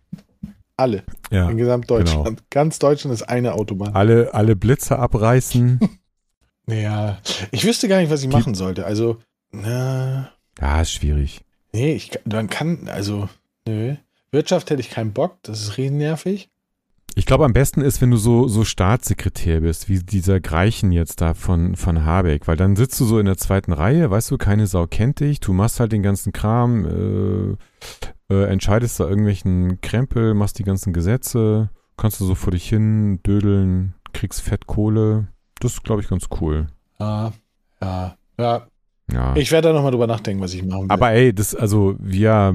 [0.77, 1.03] Alle.
[1.31, 2.43] Ja, In Gesamtdeutschland.
[2.51, 3.95] Ganz Deutschland ist eine Autobahn.
[3.95, 5.81] alle, alle Blitze abreißen.
[6.71, 7.17] Ja,
[7.51, 8.85] ich wüsste gar nicht, was ich machen sollte.
[8.85, 9.17] Also,
[9.53, 10.29] na,
[10.61, 11.40] Ja, ist schwierig.
[11.73, 13.29] nee, ich, kann- man kann, also,
[13.66, 13.94] nö.
[14.31, 16.51] Wirtschaft hätte ich keinen Bock, das ist riesennervig.
[17.14, 21.21] Ich glaube, am besten ist, wenn du so, so Staatssekretär bist, wie dieser Greichen jetzt
[21.21, 24.38] da von, von Habeck, weil dann sitzt du so in der zweiten Reihe, weißt du,
[24.38, 27.57] keine Sau kennt dich, du machst halt den ganzen Kram,
[28.29, 32.68] äh, äh, entscheidest da irgendwelchen Krempel, machst die ganzen Gesetze, kannst du so vor dich
[32.68, 35.29] hin dödeln, kriegst Fettkohle.
[35.61, 36.68] Das ist, glaube ich, ganz cool.
[37.01, 37.33] Ja,
[37.83, 38.66] ja, ja.
[39.12, 39.35] Ja.
[39.37, 40.90] Ich werde da nochmal drüber nachdenken, was ich machen will.
[40.90, 42.55] Aber ey, das, also, wir,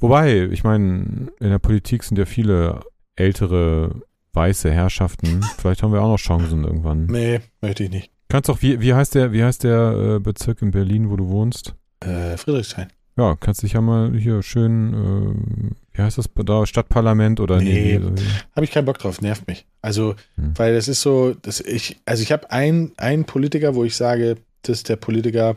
[0.00, 2.80] wobei, ich meine, in der Politik sind ja viele
[3.16, 5.42] ältere weiße Herrschaften.
[5.58, 7.06] Vielleicht haben wir auch noch Chancen irgendwann.
[7.06, 8.10] nee, möchte ich nicht.
[8.28, 11.28] Kannst doch, wie, wie heißt der, wie heißt der äh, Bezirk in Berlin, wo du
[11.28, 11.74] wohnst?
[12.00, 12.88] Äh, Friedrichshain.
[13.16, 18.00] Ja, kannst dich ja mal hier schön, äh, wie heißt das da, Stadtparlament oder Nee.
[18.02, 18.22] nee.
[18.56, 19.66] Habe ich keinen Bock drauf, nervt mich.
[19.82, 20.52] Also, Hm.
[20.56, 24.36] weil das ist so, dass ich, also ich habe einen Politiker, wo ich sage,
[24.68, 25.56] das ist der Politiker,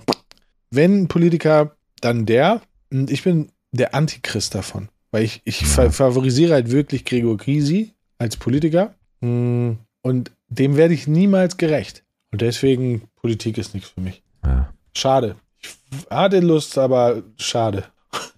[0.71, 2.61] wenn ein Politiker, dann der.
[2.91, 4.89] Und ich bin der Antichrist davon.
[5.11, 5.67] Weil ich, ich Ja.
[5.67, 8.93] fa favorisiere halt wirklich Gregor Gysi als Politiker.
[9.21, 12.03] Mm, Und dem werde ich niemals gerecht.
[12.31, 14.21] Und deswegen, Politik ist nichts für mich.
[14.45, 14.71] Ja.
[14.95, 15.35] Schade.
[15.61, 15.69] Ich
[16.09, 17.85] hatte Lust, aber schade.
[18.11, 18.31] Auf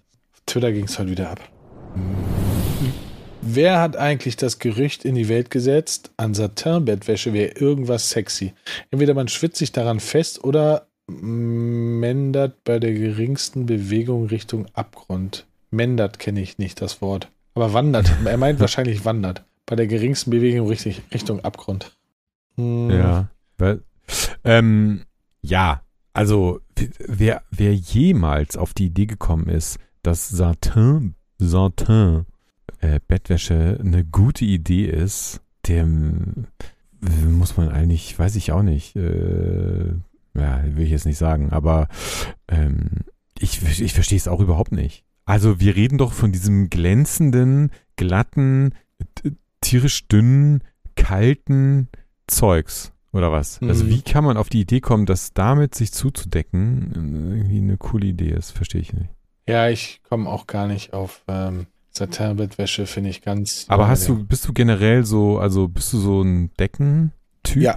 [0.46, 1.40] Twitter ging es heute wieder ab.
[3.42, 8.52] Wer hat eigentlich das Gerücht in die Welt gesetzt, an Satin-Bettwäsche wäre irgendwas sexy?
[8.90, 15.46] Entweder man schwitzt sich daran fest oder mändert bei der geringsten Bewegung Richtung Abgrund.
[15.70, 17.30] Mändert kenne ich nicht das Wort.
[17.54, 18.12] Aber wandert.
[18.24, 19.42] Er meint wahrscheinlich wandert.
[19.66, 21.96] Bei der geringsten Bewegung richtig, Richtung Abgrund.
[22.56, 23.28] Hm, Ja.
[24.44, 25.02] Ähm,
[25.42, 26.60] ja, also
[27.06, 32.26] wer, wer jemals auf die Idee gekommen ist, dass Satin, Satin
[32.80, 36.46] äh, Bettwäsche eine gute Idee ist, dem
[37.28, 39.88] muss man eigentlich, weiß ich auch nicht, äh,
[40.34, 41.88] ja, will ich jetzt nicht sagen, aber
[42.48, 42.90] ähm,
[43.38, 45.04] ich, ich verstehe es auch überhaupt nicht.
[45.24, 48.74] Also wir reden doch von diesem glänzenden, glatten,
[49.60, 50.62] tierisch dünnen,
[50.96, 51.88] kalten
[52.26, 53.60] Zeugs oder was?
[53.62, 53.88] Also Mhm.
[53.90, 58.30] wie kann man auf die Idee kommen, dass damit sich zuzudecken irgendwie eine coole Idee
[58.30, 58.50] ist?
[58.50, 59.08] Verstehe ich nicht.
[59.48, 63.64] Ja, ich komme auch gar nicht auf ähm, Satin-Bettwäsche, finde ich ganz.
[63.68, 67.62] Aber hast du, bist du generell so, also bist du so ein Deckentyp?
[67.62, 67.76] Ja.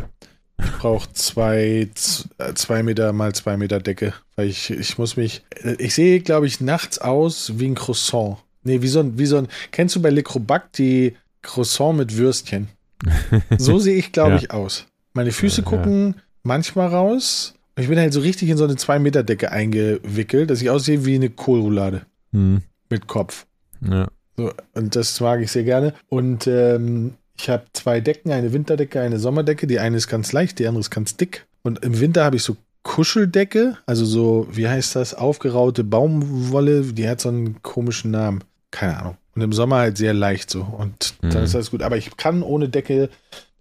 [0.63, 1.89] Ich brauche zwei,
[2.37, 5.43] äh, zwei Meter mal zwei Meter Decke, weil ich, ich muss mich.
[5.63, 8.37] äh, Ich sehe, glaube ich, nachts aus wie ein Croissant.
[8.63, 9.47] Nee, wie so ein, wie so ein.
[9.71, 12.67] Kennst du bei Le Crobac die Croissant mit Würstchen?
[13.57, 14.37] So sehe ich, glaube Ja.
[14.37, 14.85] ich, aus.
[15.13, 15.77] Meine Füße Ja, ja.
[15.77, 17.55] gucken manchmal raus.
[17.75, 20.69] Und ich bin halt so richtig in so eine zwei Meter Decke eingewickelt, dass ich
[20.69, 23.45] aussehe wie eine Kohlroulade Hm, mit Kopf.
[23.89, 24.07] Ja.
[24.37, 25.93] So, und das mag ich sehr gerne.
[26.09, 29.67] Und ähm, ich habe zwei Decken, eine Winterdecke, eine Sommerdecke.
[29.67, 31.45] Die eine ist ganz leicht, die andere ist ganz dick.
[31.61, 37.07] Und im Winter habe ich so Kuscheldecke, also so, wie heißt das, aufgeraute Baumwolle, die
[37.07, 38.43] hat so einen komischen Namen.
[38.71, 39.17] Keine Ahnung.
[39.35, 40.61] Und im Sommer halt sehr leicht so.
[40.63, 41.43] Und dann Mhm.
[41.43, 41.81] ist alles gut.
[41.83, 43.09] Aber ich kann ohne Decke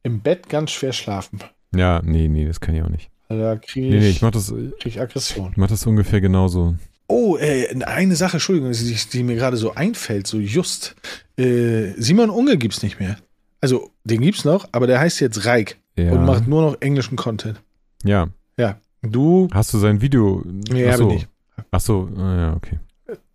[0.02, 1.40] im Bett ganz schwer schlafen.
[1.74, 3.10] Ja, nee, nee, das kann ich auch nicht.
[3.28, 5.48] Also Da kriege ich, Nee, nee, ich mach das, krieg ich Aggression.
[5.52, 6.74] ich mach das ungefähr genauso.
[7.08, 10.94] Oh, äh, eine Sache, Entschuldigung, die, die mir gerade so einfällt, so just.
[11.36, 13.16] Äh, Simon Unge gibt's nicht mehr.
[13.60, 16.12] Also, den gibt's noch, aber der heißt jetzt Reik Ja.
[16.12, 17.60] und macht nur noch englischen Content.
[18.04, 18.28] ja.
[18.58, 20.42] Ja, du Hast du sein Video?
[20.44, 21.28] Nee, Ach habe ich nicht.
[21.70, 22.78] Ach so, ah, ja, okay.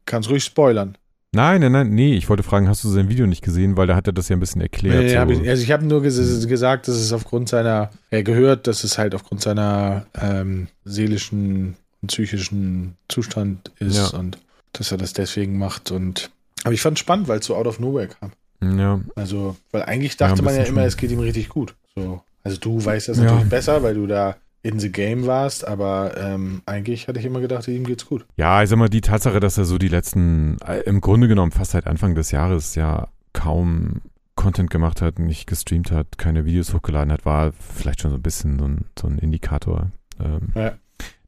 [0.05, 0.95] kannst ruhig spoilern.
[1.33, 3.95] Nein, nein, nein, nee, ich wollte fragen, hast du sein Video nicht gesehen, weil da
[3.95, 5.03] hat er das ja ein bisschen erklärt.
[5.03, 5.17] Nee, so.
[5.17, 8.83] hab ich, also ich habe nur ges gesagt, dass es aufgrund seiner, er gehört, dass
[8.83, 11.75] es halt aufgrund seiner ähm, seelischen
[12.05, 14.19] psychischen Zustand ist Ja.
[14.19, 14.37] und
[14.73, 15.91] dass er das deswegen macht.
[15.91, 16.29] Und
[16.63, 18.31] aber ich fand spannend, weil es so out of nowhere kam.
[18.77, 20.87] ja, Also, weil eigentlich Ja, dachte ein man ja immer, schon.
[20.87, 21.75] es geht ihm richtig gut.
[21.95, 22.21] So.
[22.43, 23.23] Also du weißt das Ja.
[23.25, 27.39] natürlich besser, weil du da in the game warst, aber ähm, eigentlich hatte ich immer
[27.39, 28.25] gedacht, ihm geht's gut.
[28.35, 31.51] Ja, ich sag mal, die Tatsache, dass er so die letzten, äh, im Grunde genommen
[31.51, 34.01] fast seit Anfang des Jahres ja kaum
[34.35, 38.21] Content gemacht hat, nicht gestreamt hat, keine Videos hochgeladen hat, war vielleicht schon so ein
[38.23, 40.73] bisschen so ein, so ein Indikator, ähm, Ja.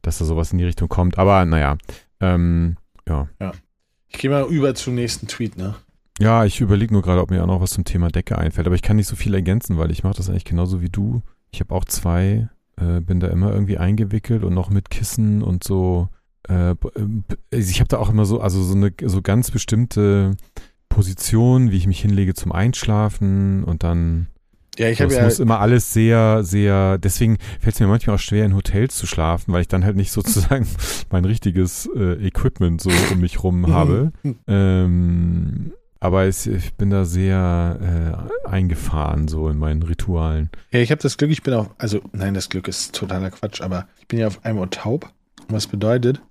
[0.02, 1.18] Dass da sowas in die Richtung kommt.
[1.18, 1.78] Aber naja,
[2.20, 2.78] ähm,
[4.10, 5.76] Ich gehe mal über zum nächsten Tweet, ne?
[6.20, 8.76] ja, ich überlege nur gerade, ob mir auch noch was zum Thema Decke einfällt, aber
[8.76, 11.22] ich kann nicht so viel ergänzen, weil ich mache das eigentlich genauso wie du.
[11.52, 15.64] Ich habe auch zwei äh, bin da immer irgendwie eingewickelt und noch mit Kissen und
[15.64, 16.10] so.
[16.48, 16.76] Äh,
[17.52, 20.36] ich habe da auch immer so, also so eine so ganz bestimmte
[20.88, 24.28] Position, wie ich mich hinlege zum Einschlafen und dann
[24.80, 25.26] Ja, ich so, habe es ja.
[25.26, 29.08] muss immer alles sehr, sehr, deswegen fällt es mir manchmal auch schwer, in Hotels zu
[29.08, 30.66] schlafen, weil ich dann halt nicht sozusagen
[31.12, 34.14] mein richtiges äh, Equipment so um mich rum habe.
[34.48, 40.50] Ähm, aber es, ich bin da sehr äh, eingefahren, so in meinen Ritualen.
[40.72, 43.60] Ja, ich habe das Glück, ich bin auf, also nein, das Glück ist totaler Quatsch,
[43.60, 45.12] aber ich bin ja auf einem Ohr taub.
[45.50, 46.22] Was bedeutet,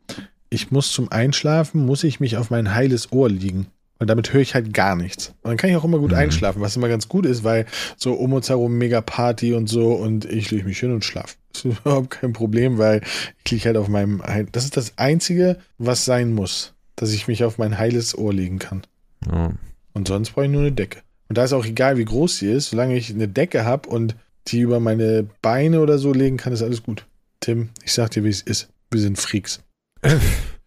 [0.49, 3.67] ich muss zum Einschlafen, muss ich mich auf mein heiles Ohr liegen.
[4.01, 5.35] Und damit höre ich halt gar nichts.
[5.43, 6.19] Und dann kann ich auch immer gut Mhm.
[6.19, 9.93] einschlafen, was immer ganz gut ist, weil so um uns herum mega Party und so
[9.93, 11.35] und ich lege mich hin und schlafe.
[11.53, 13.01] Das ist überhaupt kein Problem, weil
[13.45, 17.27] ich liege halt auf meinem, Heil- das ist das Einzige, was sein muss, dass ich
[17.27, 18.83] mich auf mein heiles Ohr legen kann.
[19.27, 19.53] Ja.
[19.95, 21.01] Und sonst brauche ich nur eine Decke.
[21.29, 24.15] Und da ist auch egal, wie groß sie ist, solange ich eine Decke habe und
[24.47, 27.07] die über meine Beine oder so legen kann, ist alles gut.
[27.41, 28.69] Tim, ich sag dir, wie es ist.
[28.93, 29.61] Wir sind Freaks.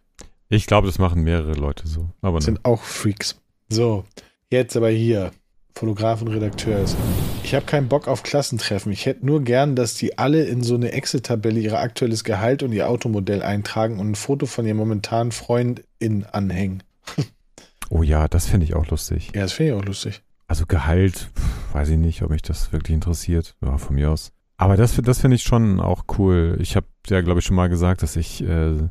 [0.52, 2.10] Ich glaube, das machen mehrere Leute so.
[2.20, 2.44] Aber Wir ne.
[2.44, 3.40] sind auch Freaks.
[3.70, 4.04] So,
[4.50, 5.30] jetzt aber hier.
[5.74, 6.94] Fotograf und Redakteur ist.
[7.42, 8.92] Ich habe keinen Bock auf Klassentreffen.
[8.92, 12.72] Ich hätte nur gern, dass die alle in so eine Excel-Tabelle ihr aktuelles Gehalt und
[12.72, 16.82] ihr Automodell eintragen und ein Foto von ihrem momentanen Freundin anhängen.
[17.88, 19.30] Oh ja, das finde ich auch lustig.
[19.34, 20.20] Ja, das finde ich auch lustig.
[20.48, 21.30] Also Gehalt,
[21.72, 23.54] weiß ich nicht, ob mich das wirklich interessiert.
[23.64, 24.32] Ja, von mir aus.
[24.58, 26.58] Aber das, das finde ich schon auch cool.
[26.60, 28.88] Ich habe ja, glaube ich, schon mal gesagt, dass ich, äh,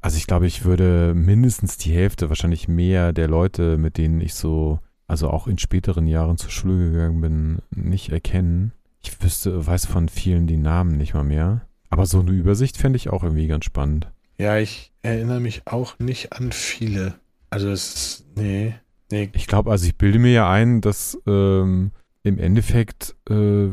[0.00, 4.34] also ich glaube, ich würde mindestens die Hälfte, wahrscheinlich mehr der Leute, mit denen ich
[4.34, 8.72] so, also auch in späteren Jahren zur Schule gegangen bin, nicht erkennen.
[9.02, 11.62] Ich wüsste, weiß von vielen die Namen nicht mal mehr.
[11.88, 14.08] Aber so eine Übersicht fände ich auch irgendwie ganz spannend.
[14.38, 17.14] Ja, ich erinnere mich auch nicht an viele.
[17.50, 18.74] Also es ist, nee,
[19.10, 21.90] nee, Ich glaube, also ich bilde mir ja ein, dass ähm,
[22.22, 23.68] im Endeffekt äh,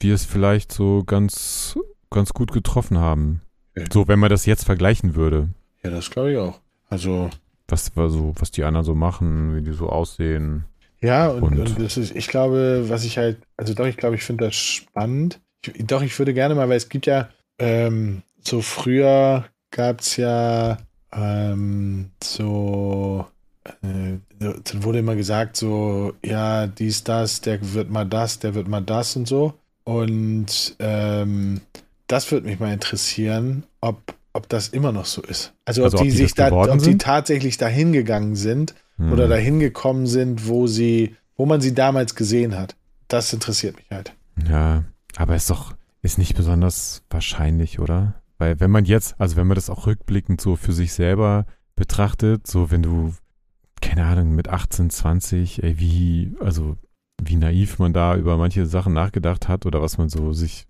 [0.00, 1.78] wir es vielleicht so ganz,
[2.10, 3.42] ganz gut getroffen haben.
[3.92, 5.48] So, wenn man das jetzt vergleichen würde.
[5.82, 6.60] Ja, das glaube ich auch.
[6.88, 7.30] Also,
[7.68, 10.64] Was, war so, was die anderen so machen, wie die so aussehen.
[11.00, 14.16] ja, und, Und- und, das ist, ich glaube, was ich halt, also doch, ich glaube,
[14.16, 15.40] ich finde das spannend.
[15.66, 20.16] Ich, doch, ich würde gerne mal, weil es gibt ja, ähm, so früher gab es
[20.16, 20.78] ja
[21.12, 23.26] ähm, so,
[23.82, 28.68] äh, dann wurde immer gesagt, so, ja, dies, das, der wird mal das, der wird
[28.68, 29.54] mal das und so.
[29.84, 31.60] Und ähm,
[32.08, 35.52] das würde mich mal interessieren, ob, ob das immer noch so ist.
[35.64, 37.02] Also, Also ob ob die die sich da, ob die sind?
[37.02, 39.12] tatsächlich dahin gegangen sind Hm.
[39.12, 42.74] oder dahin gekommen sind, wo sie, wo man sie damals gesehen hat.
[43.06, 44.12] Das interessiert mich halt.
[44.50, 44.82] Ja,
[45.16, 48.14] aber ist doch, ist nicht besonders wahrscheinlich, oder?
[48.38, 52.46] Weil wenn man jetzt, also wenn man das auch rückblickend so für sich selber betrachtet,
[52.48, 53.14] so wenn du,
[53.80, 56.76] keine Ahnung, mit 18, 20, ey, wie, also
[57.22, 60.66] wie naiv man da über manche Sachen nachgedacht hat oder was man so sich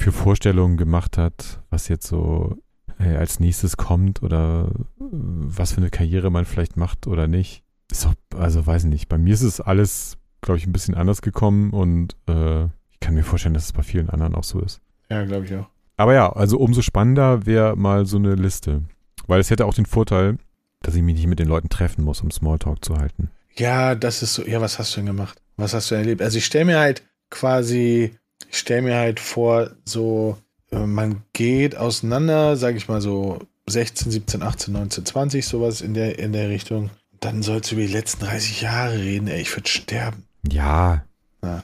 [0.00, 2.56] für Vorstellungen gemacht hat, was jetzt so
[2.98, 7.62] äh, als nächstes kommt oder äh, was für eine Karriere man vielleicht macht oder nicht.
[7.90, 11.22] Ist doch, also weiß nicht, bei mir ist es alles, glaube ich, ein bisschen anders
[11.22, 14.80] gekommen und äh, ich kann mir vorstellen, dass es bei vielen anderen auch so ist.
[15.10, 15.68] Ja, glaube ich auch.
[15.96, 18.82] Aber ja, also umso spannender wäre mal so eine Liste.
[19.26, 20.38] Weil es hätte auch den Vorteil,
[20.82, 23.30] dass ich mich nicht mit den Leuten treffen muss, um Smalltalk zu halten.
[23.56, 24.46] Ja, das ist so.
[24.46, 25.42] Ja, was hast du denn gemacht?
[25.56, 26.22] Was hast du denn erlebt?
[26.22, 28.16] Also ich stelle mir halt quasi,
[28.48, 30.36] ich stelle mir halt vor, so,
[30.70, 35.94] äh, man geht auseinander, sage ich mal so 16, 17, 18, 19, 20, sowas in
[35.94, 36.90] der, in der Richtung.
[37.20, 40.24] Dann sollst du über die letzten 30 Jahre reden, ey, ich würde sterben.
[40.50, 41.04] Ja.
[41.42, 41.62] Ja.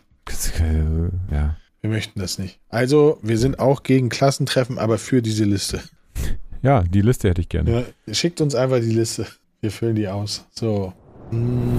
[0.58, 1.56] Äh, ja.
[1.80, 2.58] Wir möchten das nicht.
[2.68, 5.82] Also, wir sind auch gegen Klassentreffen, aber für diese Liste.
[6.62, 7.86] Ja, die Liste hätte ich gerne.
[8.06, 9.26] Ja, schickt uns einfach die Liste.
[9.60, 10.46] Wir füllen die aus.
[10.52, 10.92] So.
[11.30, 11.78] Hm.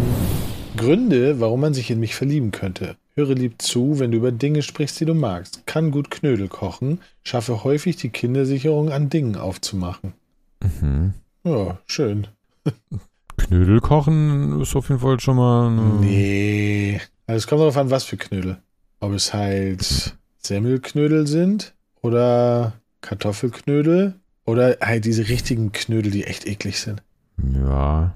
[0.77, 2.95] Gründe, warum man sich in mich verlieben könnte.
[3.17, 5.65] Höre lieb zu, wenn du über Dinge sprichst, die du magst.
[5.65, 6.99] Kann gut Knödel kochen.
[7.23, 10.13] Schaffe häufig die Kindersicherung an Dingen aufzumachen.
[10.61, 11.15] Mhm.
[11.43, 12.27] Ja, schön.
[13.37, 15.71] Knödel kochen ist auf jeden Fall schon mal.
[15.99, 17.01] Nee.
[17.25, 18.57] Also es kommt darauf an, was für Knödel.
[18.99, 24.13] Ob es halt Semmelknödel sind oder Kartoffelknödel
[24.45, 27.01] oder halt diese richtigen Knödel, die echt eklig sind.
[27.41, 28.15] Ja.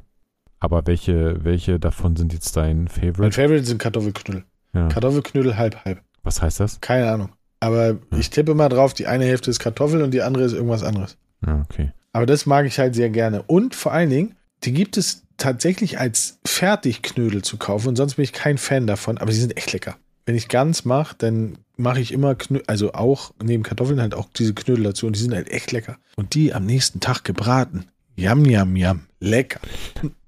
[0.59, 3.31] Aber welche, welche davon sind jetzt dein Mein Favorite?
[3.31, 4.43] Favorite sind Kartoffelknödel.
[4.73, 4.87] Ja.
[4.87, 6.01] Kartoffelknödel halb halb.
[6.23, 6.79] Was heißt das?
[6.81, 7.29] Keine Ahnung.
[7.59, 10.83] Aber ich tippe mal drauf, die eine Hälfte ist Kartoffel und die andere ist irgendwas
[10.83, 11.17] anderes.
[11.45, 11.91] Ja, okay.
[12.11, 13.43] Aber das mag ich halt sehr gerne.
[13.43, 18.23] Und vor allen Dingen, die gibt es tatsächlich als Fertigknödel zu kaufen und sonst bin
[18.23, 19.95] ich kein Fan davon, aber sie sind echt lecker.
[20.25, 24.27] Wenn ich ganz mache, dann mache ich immer Knödel, also auch neben Kartoffeln halt auch
[24.37, 25.97] diese Knödel dazu und die sind halt echt lecker.
[26.15, 27.85] Und die am nächsten Tag gebraten.
[28.15, 29.07] Yam, yam, yam.
[29.19, 29.59] Lecker.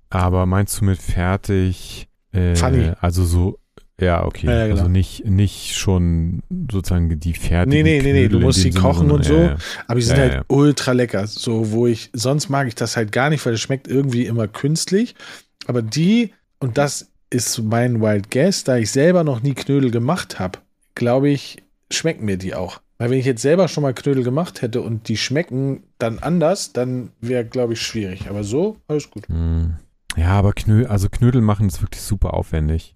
[0.10, 2.92] Aber meinst du mit fertig, äh, Funny.
[3.00, 3.60] also so,
[4.00, 4.48] Ja, okay.
[4.48, 4.80] Ja, ja, genau.
[4.80, 8.84] Also nicht, nicht schon sozusagen die fertigen Nee, nee, nee, nee, du musst sie Sinne,
[8.84, 9.38] kochen und so.
[9.38, 9.58] ja.
[9.88, 11.28] Aber die sind halt ultra lecker.
[11.28, 14.48] So, wo ich, sonst mag ich das halt gar nicht, weil es schmeckt irgendwie immer
[14.48, 15.16] künstlich.
[15.68, 20.40] Aber die, und das ist mein Wild Guess, da ich selber noch nie Knödel gemacht
[20.40, 20.60] habe,
[20.96, 21.58] glaube ich,
[21.92, 22.82] schmecken mir die auch.
[22.98, 26.74] Weil wenn ich jetzt selber schon mal Knödel gemacht hätte und die schmecken dann anders,
[26.74, 28.30] dann wäre, glaube ich, schwierig.
[28.30, 29.28] Aber so, alles gut.
[29.28, 29.76] Hm.
[30.16, 32.96] Ja, aber Knö also Knödel machen ist wirklich super aufwendig.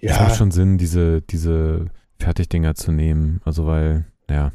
[0.00, 1.86] Es macht schon Sinn, diese, diese
[2.18, 3.40] Fertigdinger zu nehmen.
[3.44, 4.52] Also weil, ja.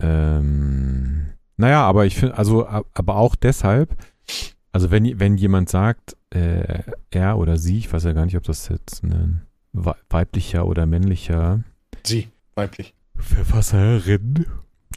[0.00, 1.26] Ähm,
[1.56, 3.96] naja, aber ich finde, also, aber auch deshalb,
[4.72, 8.42] also wenn, wenn jemand sagt, äh, er oder sie, ich weiß ja gar nicht, ob
[8.44, 11.62] das jetzt ein wei- weiblicher oder männlicher
[12.04, 12.94] sie, weiblich.
[13.16, 14.46] Verfasserin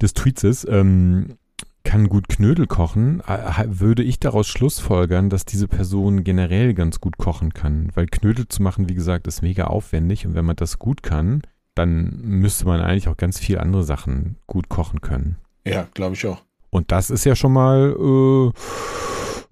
[0.01, 1.37] des Tweets ist, ähm,
[1.85, 7.17] kann gut Knödel kochen, äh, würde ich daraus schlussfolgern, dass diese Person generell ganz gut
[7.17, 7.89] kochen kann.
[7.93, 11.41] Weil Knödel zu machen, wie gesagt, ist mega aufwendig und wenn man das gut kann,
[11.75, 15.37] dann müsste man eigentlich auch ganz viel andere Sachen gut kochen können.
[15.65, 16.41] Ja, glaube ich auch.
[16.69, 18.51] Und das ist ja schon mal, äh,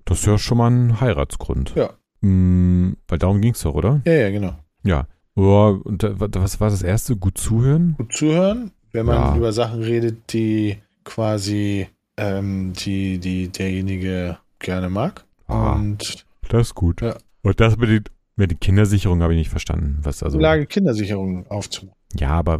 [0.06, 1.74] das ist ja schon mal ein Heiratsgrund.
[1.76, 1.92] Ja.
[2.22, 4.02] Mm, weil darum ging es doch, oder?
[4.06, 4.56] Ja, ja, genau.
[4.84, 5.08] Ja.
[5.36, 7.16] Ja, und da, was war das erste?
[7.16, 7.96] Gut zuhören?
[7.98, 9.36] Gut zuhören, wenn man Ja.
[9.36, 15.26] über Sachen redet, die quasi ähm, die, die derjenige gerne mag.
[15.48, 15.74] Ah.
[15.74, 17.02] Und Das ist gut.
[17.02, 17.18] Ja.
[17.42, 18.04] Und das mit den,
[18.36, 20.00] mit den Kindersicherungen habe ich nicht verstanden.
[20.04, 20.40] Was also?
[20.40, 21.98] Lage Kindersicherung aufzumachen.
[22.16, 22.60] Ja, aber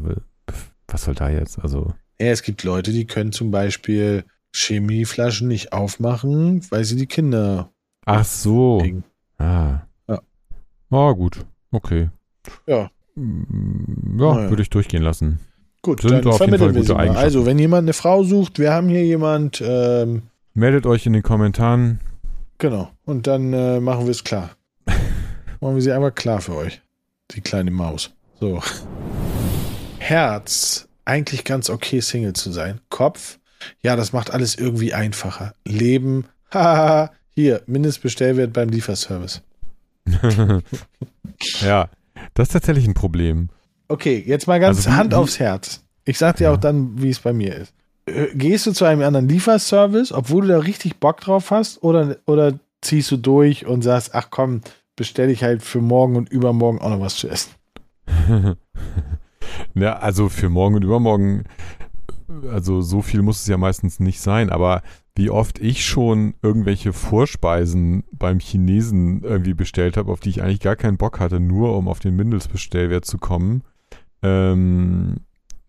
[0.88, 1.60] was soll da jetzt?
[1.60, 7.08] Also Ja, es gibt Leute, die können zum Beispiel Chemieflaschen nicht aufmachen, weil sie die
[7.08, 7.72] Kinder
[8.06, 8.80] ach so.
[8.80, 9.04] kriegen.
[9.38, 9.82] Ah.
[10.08, 10.22] Ja.
[10.92, 11.46] Ah, gut.
[11.72, 12.10] Okay.
[12.68, 12.92] Ja.
[13.16, 15.40] Mm, Ja, würde ich durchgehen lassen.
[15.84, 17.20] Gut, Sind dann jeden vermitteln Fall wir gute sie.
[17.20, 21.24] Also, wenn jemand eine Frau sucht, wir haben hier jemand, ähm, Meldet euch in den
[21.24, 22.00] Kommentaren.
[22.58, 24.52] genau, und dann äh, machen wir es klar.
[25.60, 26.82] machen wir sie einfach klar für euch.
[27.32, 28.14] Die kleine Maus.
[28.40, 28.62] So.
[29.98, 32.80] Herz, eigentlich ganz okay, Single zu sein.
[32.90, 33.40] Kopf,
[33.82, 35.54] ja, das macht alles irgendwie einfacher.
[35.66, 39.42] Leben, haha, hier, Mindestbestellwert beim Lieferservice.
[41.62, 41.90] ja,
[42.36, 43.50] das ist tatsächlich ein Problem.
[43.94, 45.84] Okay, jetzt mal ganz Also Hand aufs Herz.
[46.04, 46.54] Ich sag dir Ja.
[46.54, 47.76] auch dann, wie es bei mir ist.
[48.08, 52.18] Äh, Gehst du zu einem anderen Lieferservice, obwohl du da richtig Bock drauf hast, oder,
[52.26, 54.62] oder ziehst du durch und sagst, ach komm,
[54.96, 57.52] bestelle ich halt für morgen und übermorgen auch noch was zu essen?
[59.76, 61.44] ja, also für morgen und übermorgen,
[62.52, 64.82] also so viel muss es ja meistens nicht sein, aber
[65.16, 70.62] wie oft ich schon irgendwelche Vorspeisen beim Chinesen irgendwie bestellt habe, auf die ich eigentlich
[70.62, 73.62] gar keinen Bock hatte, nur um auf den Mindestbestellwert zu kommen.
[74.24, 75.18] Ähm,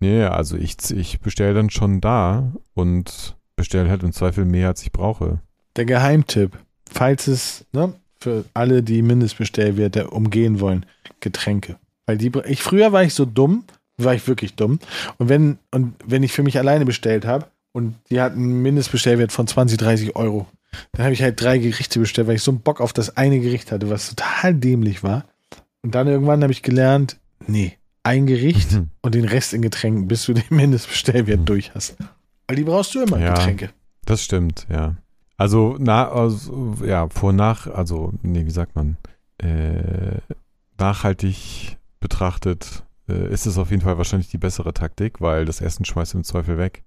[0.01, 4.83] nee, also ich, ich bestelle dann schon da und bestelle halt im Zweifel mehr, als
[4.83, 5.41] ich brauche.
[5.77, 6.57] Der Geheimtipp,
[6.91, 10.87] falls es, ne, für alle, die Mindestbestellwerte umgehen wollen,
[11.21, 11.77] Getränke.
[12.07, 13.65] Weil die, ich früher war ich so dumm,
[13.97, 14.79] war ich wirklich dumm.
[15.19, 19.33] Und wenn, und wenn ich für mich alleine bestellt habe und die hatten einen Mindestbestellwert
[19.33, 20.47] von 20, 30 Euro,
[20.93, 23.41] dann habe ich halt drei Gerichte bestellt, weil ich so einen Bock auf das eine
[23.41, 25.25] Gericht hatte, was total dämlich war.
[25.83, 28.91] Und dann irgendwann habe ich gelernt, nee, ein Gericht Mhm.
[29.03, 31.45] und den Rest in Getränken, bis du den Mindestbestellwert Mhm.
[31.47, 31.97] durch hast.
[32.47, 33.35] Weil die brauchst du immer, Ja.
[33.35, 33.71] Getränke.
[34.05, 34.97] Das stimmt, ja.
[35.37, 38.97] Also, na, also, ja, vor nach, also, nee, wie sagt man?
[39.39, 40.19] Äh,
[40.79, 45.85] nachhaltig betrachtet äh, ist es auf jeden Fall wahrscheinlich die bessere Taktik, weil das Essen
[45.85, 46.85] schmeißt du im Zweifel weg.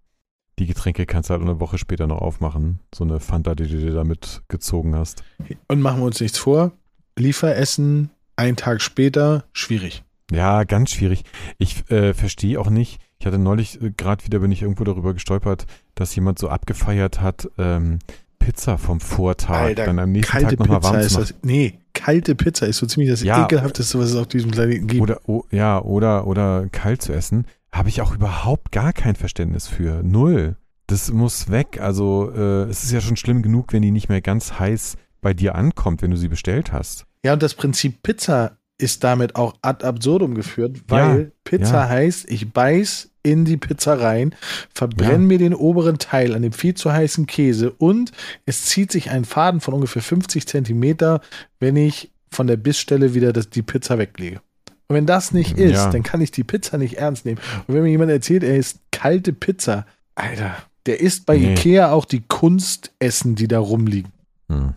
[0.60, 2.80] Die Getränke kannst du halt eine Woche später noch aufmachen.
[2.95, 5.23] So eine Fanta, die du dir damit gezogen hast.
[5.67, 6.71] Und machen wir uns nichts vor.
[7.17, 10.03] Lieferessen, einen Tag später, schwierig.
[10.31, 11.23] Ja, ganz schwierig.
[11.57, 12.99] Ich äh, verstehe auch nicht.
[13.19, 17.21] Ich hatte neulich, äh, gerade wieder bin ich irgendwo darüber gestolpert, dass jemand so abgefeiert
[17.21, 17.99] hat, ähm,
[18.39, 21.23] Pizza vom Vortag dann am nächsten kalte Tag nochmal Pizza warm zu ist machen.
[21.23, 21.35] das.
[21.43, 23.43] Nee, kalte Pizza ist so ziemlich das Ja.
[23.45, 25.01] ekelhafteste, was es auf diesem Planeten gibt.
[25.01, 29.67] Oder, oh, ja, oder, oder kalt zu essen, habe ich auch überhaupt gar kein Verständnis
[29.67, 30.01] für.
[30.03, 30.55] Null.
[30.87, 31.79] Das muss weg.
[31.81, 35.33] Also, äh, es ist ja schon schlimm genug, wenn die nicht mehr ganz heiß bei
[35.33, 37.05] dir ankommt, wenn du sie bestellt hast.
[37.25, 41.89] Ja, und das Prinzip Pizza ist damit auch ad absurdum geführt, weil Ja, Pizza ja.
[41.89, 44.35] heißt, ich beiß in die Pizza rein,
[44.73, 45.17] verbrenne Ja.
[45.19, 48.11] mir den oberen Teil an dem viel zu heißen Käse und
[48.45, 51.21] es zieht sich ein Faden von ungefähr 50 Zentimeter,
[51.59, 54.41] wenn ich von der Bissstelle wieder das, die Pizza weglege.
[54.89, 57.39] Und wenn das nicht ist, dann kann ich die Pizza nicht ernst nehmen.
[57.67, 60.55] Und wenn mir jemand erzählt, er isst kalte Pizza, Alter,
[60.86, 61.53] der isst bei Nee.
[61.53, 64.11] Ikea auch die Kunstessen, die da rumliegen.
[64.49, 64.73] Hm.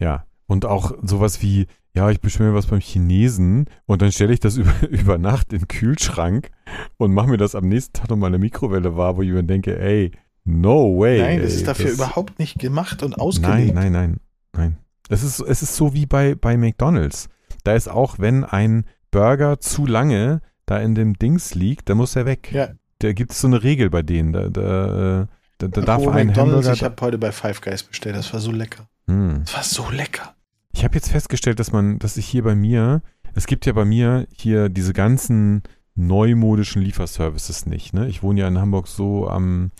[0.00, 0.24] Ja.
[0.48, 1.66] Und auch sowas wie,
[1.96, 5.52] ja, ich bestelle mir was beim Chinesen und dann stelle ich das über, über Nacht
[5.52, 6.50] in den Kühlschrank
[6.98, 9.42] und mache mir das am nächsten Tag noch mal eine Mikrowelle war, wo ich mir
[9.42, 10.12] denke, ey,
[10.44, 11.20] no way.
[11.20, 13.74] Nein, das ey, ist dafür überhaupt nicht gemacht und Nein, ausgelegt.
[13.74, 14.20] nein, nein,
[14.52, 14.76] nein.
[15.08, 17.28] Es ist, es ist so wie bei, bei McDonalds.
[17.64, 22.14] Da ist auch, wenn ein Burger zu lange da in dem Dings liegt, dann muss
[22.14, 22.50] er weg.
[22.52, 22.68] Ja.
[22.98, 24.32] Da gibt es so eine Regel bei denen.
[24.32, 25.28] Da, da,
[25.58, 26.72] da, da darf ein McDonald's, Hamburger.
[26.74, 28.16] ich habe heute bei Five Guys bestellt.
[28.16, 28.88] Das war so lecker.
[29.06, 29.42] Hm.
[29.44, 30.35] Das war so lecker.
[30.76, 33.00] Ich habe jetzt festgestellt, dass man, dass ich hier bei mir,
[33.34, 35.62] es gibt ja bei mir hier diese ganzen
[35.94, 37.94] neumodischen Lieferservices nicht.
[37.94, 38.08] Ne?
[38.08, 39.70] Ich wohne ja in Hamburg so am,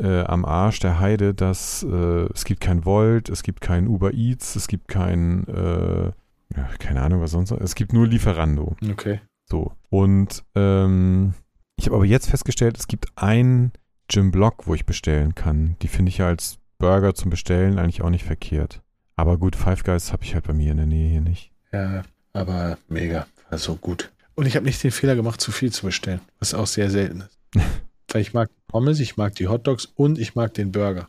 [0.00, 4.14] äh, am Arsch der Heide, dass äh, es gibt kein Volt, es gibt kein Uber
[4.14, 6.12] Eats, es gibt kein, äh,
[6.56, 7.60] ja, keine Ahnung was sonst noch.
[7.60, 8.76] Es gibt nur Lieferando.
[8.92, 9.20] Okay.
[9.46, 9.72] So.
[9.90, 11.34] Und ähm,
[11.74, 13.72] ich habe aber jetzt festgestellt, es gibt ein
[14.08, 15.74] Jim Block, wo ich bestellen kann.
[15.82, 18.83] Die finde ich ja als Burger zum Bestellen eigentlich auch nicht verkehrt.
[19.16, 21.50] Aber gut, Five Guys habe ich halt bei mir in der Nähe hier nicht.
[21.72, 22.02] Ja,
[22.32, 23.26] aber mega.
[23.50, 24.10] War so gut.
[24.34, 27.22] Und ich habe nicht den Fehler gemacht, zu viel zu bestellen, was auch sehr selten
[27.22, 27.38] ist.
[28.08, 31.08] Weil ich mag die Pommes, ich mag die Hotdogs und ich mag den Burger.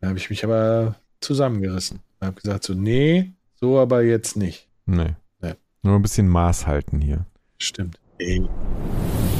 [0.00, 2.00] Da habe ich mich aber zusammengerissen.
[2.20, 4.68] Ich habe gesagt so, nee, so aber jetzt nicht.
[4.86, 5.14] Nee.
[5.40, 5.54] Nee.
[5.82, 7.26] Nur ein bisschen Maß halten hier.
[7.58, 7.98] Stimmt.
[8.18, 8.48] Ey.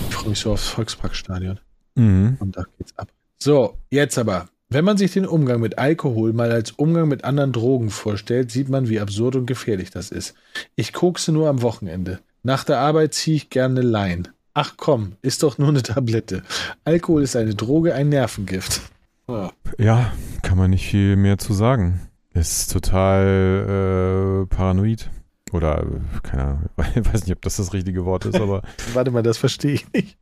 [0.08, 1.60] Ich freue mich so aufs Volksparkstadion.
[1.94, 2.36] Mhm.
[2.40, 3.08] Und da geht's ab.
[3.38, 4.48] So, jetzt aber.
[4.72, 8.68] Wenn man sich den Umgang mit Alkohol mal als Umgang mit anderen Drogen vorstellt, sieht
[8.68, 10.34] man, wie absurd und gefährlich das ist.
[10.76, 12.20] Ich kokse nur am Wochenende.
[12.44, 14.28] Nach der Arbeit ziehe ich gerne Lein.
[14.54, 16.44] Ach komm, ist doch nur eine Tablette.
[16.84, 18.82] Alkohol ist eine Droge, ein Nervengift.
[19.26, 19.50] Ja.
[19.76, 20.12] Ja,
[20.42, 22.02] kann man nicht viel mehr zu sagen.
[22.32, 25.10] Ist total äh, paranoid.
[25.52, 25.84] Oder,
[26.22, 28.62] keine Ahnung, ich weiß nicht, ob das das richtige Wort ist, aber
[28.94, 30.16] Warte mal, das verstehe ich nicht.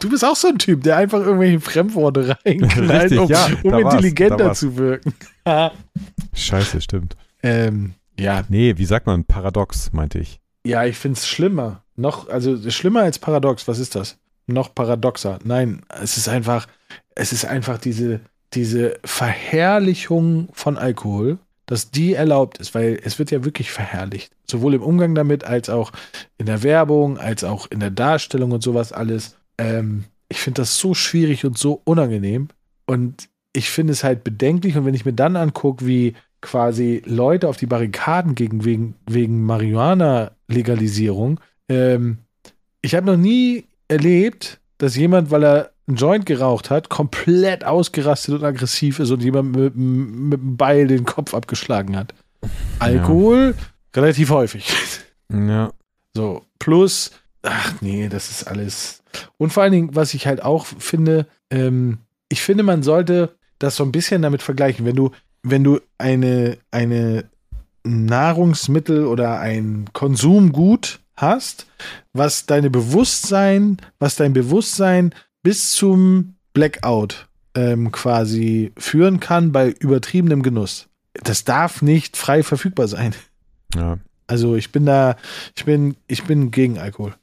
[0.00, 3.78] Du bist auch so ein Typ, der einfach irgendwelche Fremdworte reinknallt, um, ja, um da
[3.78, 5.14] intelligenter da zu wirken.
[6.32, 7.16] scheiße, stimmt.
[7.42, 9.24] ähm, ja, Nee, wie sagt man?
[9.24, 10.40] Paradox, meinte ich.
[10.66, 11.82] Ja, ich finde es schlimmer.
[11.96, 13.66] Noch, also schlimmer als paradox.
[13.68, 14.18] Was ist das?
[14.46, 15.38] Noch paradoxer.
[15.44, 16.66] Nein, es ist einfach,
[17.14, 18.20] es ist einfach diese,
[18.52, 21.38] diese Verherrlichung von Alkohol,
[21.70, 24.32] dass die erlaubt ist, weil es wird ja wirklich verherrlicht.
[24.44, 25.92] Sowohl im Umgang damit, als auch
[26.36, 29.36] in der Werbung, als auch in der Darstellung und sowas alles.
[29.56, 32.48] Ähm, ich finde das so schwierig und so unangenehm.
[32.86, 34.76] Und ich finde es halt bedenklich.
[34.76, 39.44] Und wenn ich mir dann angucke, wie quasi Leute auf die Barrikaden gegen wegen, wegen
[39.44, 41.38] Marihuana-Legalisierung.
[41.68, 42.18] Ähm,
[42.82, 48.34] ich habe noch nie erlebt, dass jemand, weil er einen Joint geraucht hat, komplett ausgerastet
[48.36, 52.14] und aggressiv ist und jemand mit, mit einem Beil den Kopf abgeschlagen hat.
[52.78, 53.54] Alkohol
[53.94, 54.72] relativ häufig.
[55.32, 55.72] Ja.
[56.16, 57.10] So, plus,
[57.42, 59.02] ach nee, das ist alles.
[59.36, 63.76] Und vor allen Dingen, was ich halt auch finde, ähm, ich finde, man sollte das
[63.76, 64.86] so ein bisschen damit vergleichen.
[64.86, 65.10] Wenn du,
[65.42, 67.28] wenn du eine, eine
[67.84, 71.66] Nahrungsmittel oder ein Konsumgut hast,
[72.12, 80.42] was deine Bewusstsein, was dein Bewusstsein bis zum Blackout ähm, quasi führen kann bei übertriebenem
[80.42, 80.88] Genuss.
[81.14, 83.14] Das darf nicht frei verfügbar sein.
[83.74, 83.98] Ja.
[84.26, 85.16] Also ich bin da,
[85.56, 87.14] ich bin, ich bin gegen Alkohol.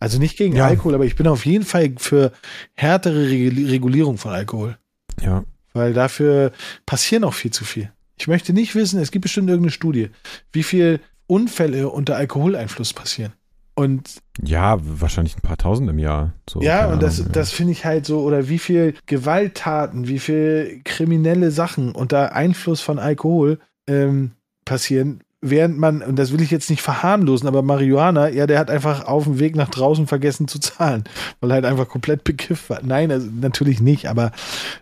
[0.00, 0.66] Also nicht gegen Ja.
[0.66, 2.32] Alkohol, aber ich bin auf jeden Fall für
[2.74, 4.76] härtere Regul- Regulierung von Alkohol.
[5.20, 5.44] Ja.
[5.72, 6.52] Weil dafür
[6.86, 7.90] passieren auch viel zu viel.
[8.16, 10.10] Ich möchte nicht wissen, es gibt bestimmt irgendeine Studie,
[10.52, 13.32] wie viel Unfälle unter Alkoholeinfluss passieren.
[13.74, 16.32] Und Ja, wahrscheinlich ein paar tausend im Jahr.
[16.48, 20.20] So, ja, und das, Ahnung, das finde ich halt so, oder wie viel Gewalttaten, wie
[20.20, 23.58] viel kriminelle Sachen unter Einfluss von Alkohol
[23.88, 24.32] ähm,
[24.64, 28.70] passieren, während man, und das will ich jetzt nicht verharmlosen, aber Marihuana, ja, der hat
[28.70, 31.04] einfach auf dem Weg nach draußen vergessen zu zahlen,
[31.40, 32.80] weil er halt einfach komplett bekifft war.
[32.82, 34.32] Nein, also natürlich nicht, aber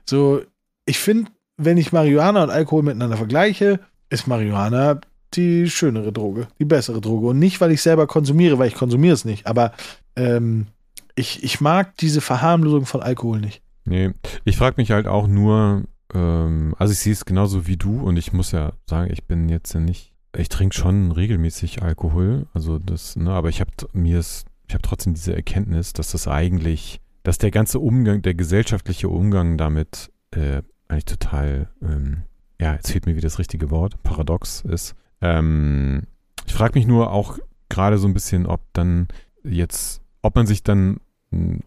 [0.05, 0.40] so,
[0.84, 3.80] ich finde, wenn ich Marihuana und Alkohol miteinander vergleiche,
[4.11, 5.01] ist Marihuana
[5.37, 7.28] die schönere Droge, die bessere Droge.
[7.28, 9.72] Und nicht, weil ich selber konsumiere, weil ich konsumiere es nicht, aber
[10.16, 10.66] ähm,
[11.14, 13.62] ich, ich mag diese Verharmlosung von Alkohol nicht.
[13.85, 14.12] Nee,
[14.45, 18.16] ich frage mich halt auch nur, ähm, also ich sehe es genauso wie du und
[18.16, 22.78] ich muss ja sagen, ich bin jetzt ja nicht, ich trinke schon regelmäßig Alkohol, also
[22.78, 27.01] das, ne, aber ich habe mir es, ich habe trotzdem diese Erkenntnis, dass das eigentlich,
[27.22, 32.22] dass der ganze Umgang, der gesellschaftliche Umgang damit äh, eigentlich total, ähm,
[32.61, 34.95] ja, jetzt fehlt mir wieder das richtige Wort, paradox ist.
[35.23, 36.03] Ähm,
[36.47, 39.09] ich frage mich nur auch gerade so ein bisschen, ob dann
[39.43, 40.99] jetzt, ob man sich dann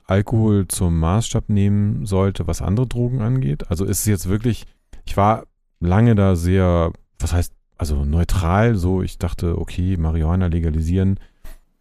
[0.05, 3.71] Alkohol zum Maßstab nehmen sollte, was andere Drogen angeht.
[3.71, 4.65] Also ist es jetzt wirklich,
[5.05, 5.45] ich war
[5.79, 11.19] lange da sehr, was heißt, also neutral, so ich dachte, okay, Marihuana legalisieren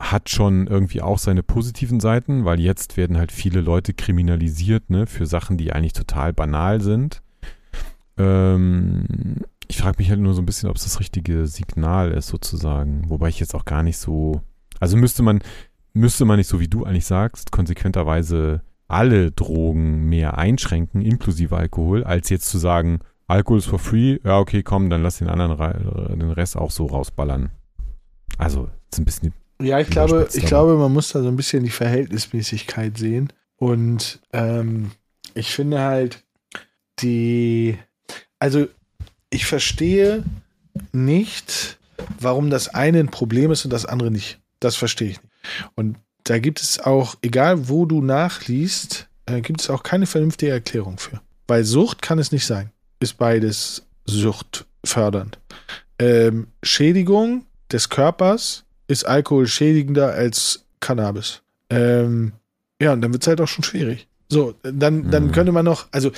[0.01, 5.07] hat schon irgendwie auch seine positiven Seiten, weil jetzt werden halt viele Leute kriminalisiert, ne,
[5.07, 7.23] für Sachen, die eigentlich total banal sind.
[8.17, 12.29] Ähm, ich frage mich halt nur so ein bisschen, ob es das richtige Signal ist,
[12.29, 13.09] sozusagen.
[13.09, 14.41] Wobei ich jetzt auch gar nicht so.
[14.81, 15.41] Also müsste man,
[15.93, 22.05] müsste man nicht, so wie du eigentlich sagst, konsequenterweise alle Drogen mehr einschränken, inklusive Alkohol,
[22.05, 25.53] als jetzt zu sagen, Alkohol ist for free, ja, okay, komm, dann lass den anderen
[25.53, 27.51] Re- den Rest auch so rausballern.
[28.37, 31.65] Also, ist ein bisschen Ja, ich glaube, ich glaube, man muss da so ein bisschen
[31.65, 33.33] die Verhältnismäßigkeit sehen.
[33.57, 34.91] Und ähm,
[35.35, 36.23] ich finde halt,
[37.01, 37.79] die,
[38.39, 38.67] also
[39.35, 40.23] ich verstehe
[40.93, 41.79] nicht,
[42.21, 44.39] warum das eine ein Problem ist und das andere nicht.
[44.61, 45.35] Das verstehe ich nicht.
[45.75, 50.53] Und da gibt es auch, egal wo du nachliest, äh, gibt es auch keine vernünftige
[50.53, 51.21] Erklärung für.
[51.49, 52.71] Weil Sucht kann es nicht sein.
[53.01, 55.39] Ist beides suchtfördernd.
[55.99, 61.43] Ähm, Schädigung des Körpers ist Alkohol schädigender als Cannabis.
[61.71, 62.33] Ähm,
[62.81, 64.07] ja, und dann wird es halt auch schon schwierig.
[64.29, 65.33] So, dann, dann mhm.
[65.33, 66.13] könnte man noch, also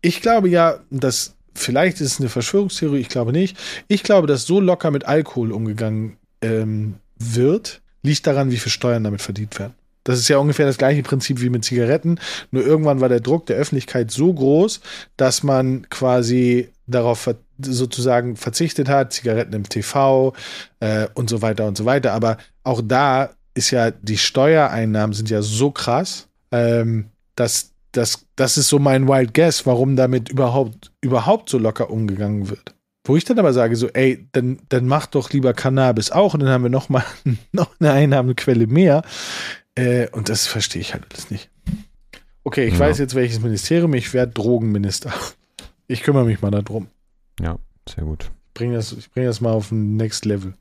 [0.00, 3.56] ich glaube ja, dass vielleicht ist es eine Verschwörungstheorie, ich glaube nicht.
[3.88, 9.04] Ich glaube, dass so locker mit Alkohol umgegangen ähm, wird, liegt daran, wie viel Steuern
[9.04, 9.74] damit verdient werden.
[10.04, 12.18] Das ist ja ungefähr das gleiche Prinzip wie mit Zigaretten.
[12.50, 14.80] Nur irgendwann war der Druck der Öffentlichkeit so groß,
[15.16, 17.28] dass man quasi darauf
[17.60, 20.34] sozusagen verzichtet hat, Zigaretten im TV
[20.80, 22.12] äh, und so weiter und so weiter.
[22.12, 28.58] Aber auch da ist ja, die Steuereinnahmen sind ja so krass, ähm, dass das, das
[28.58, 32.74] ist so mein Wild Guess, warum damit überhaupt, überhaupt so locker umgegangen wird.
[33.04, 36.40] Wo ich dann aber sage, so, ey, dann, dann mach doch lieber Cannabis auch und
[36.40, 37.04] dann haben wir noch mal
[37.52, 39.02] noch eine Einnahmequelle mehr.
[39.74, 41.50] Äh, und das verstehe ich halt alles nicht.
[42.44, 42.80] Okay, ich ja.
[42.80, 45.12] weiß jetzt welches Ministerium, ich werde Drogenminister.
[45.86, 46.88] Ich kümmere mich mal darum.
[47.40, 48.30] Ja, sehr gut.
[48.48, 50.54] Ich bringe das, bring das mal auf ein Next Level.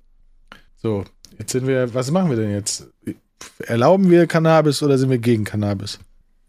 [0.78, 1.06] So,
[1.38, 2.88] jetzt sind wir, was machen wir denn jetzt?
[3.60, 6.00] Erlauben wir Cannabis oder sind wir gegen Cannabis?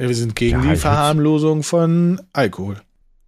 [0.02, 2.76] Ja, wir sind gegen ja, die Verharmlosung von Alkohol.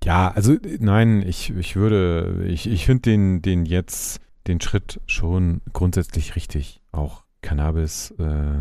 [0.03, 5.61] Ja, also nein, ich, ich würde, ich, ich finde den, den jetzt, den Schritt schon
[5.73, 8.57] grundsätzlich richtig, auch Cannabis äh,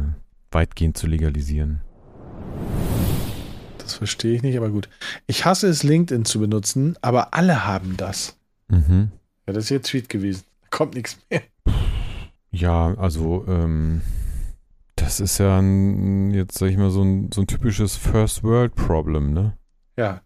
[0.51, 1.82] weitgehend zu legalisieren.
[3.80, 4.89] Das verstehe ich nicht, aber gut.
[5.26, 8.38] Ich hasse es, LinkedIn zu benutzen, aber alle haben das.
[8.68, 9.09] Mhm.
[9.47, 10.43] Ja, das ist ihr Tweet gewesen.
[10.61, 11.41] Da kommt nichts mehr.
[12.51, 14.01] Ja, also, ähm,
[14.95, 18.75] das ist ja ein, jetzt sag ich mal, so ein, so ein typisches First World
[18.75, 19.57] Problem, ne?
[19.97, 20.21] Ja.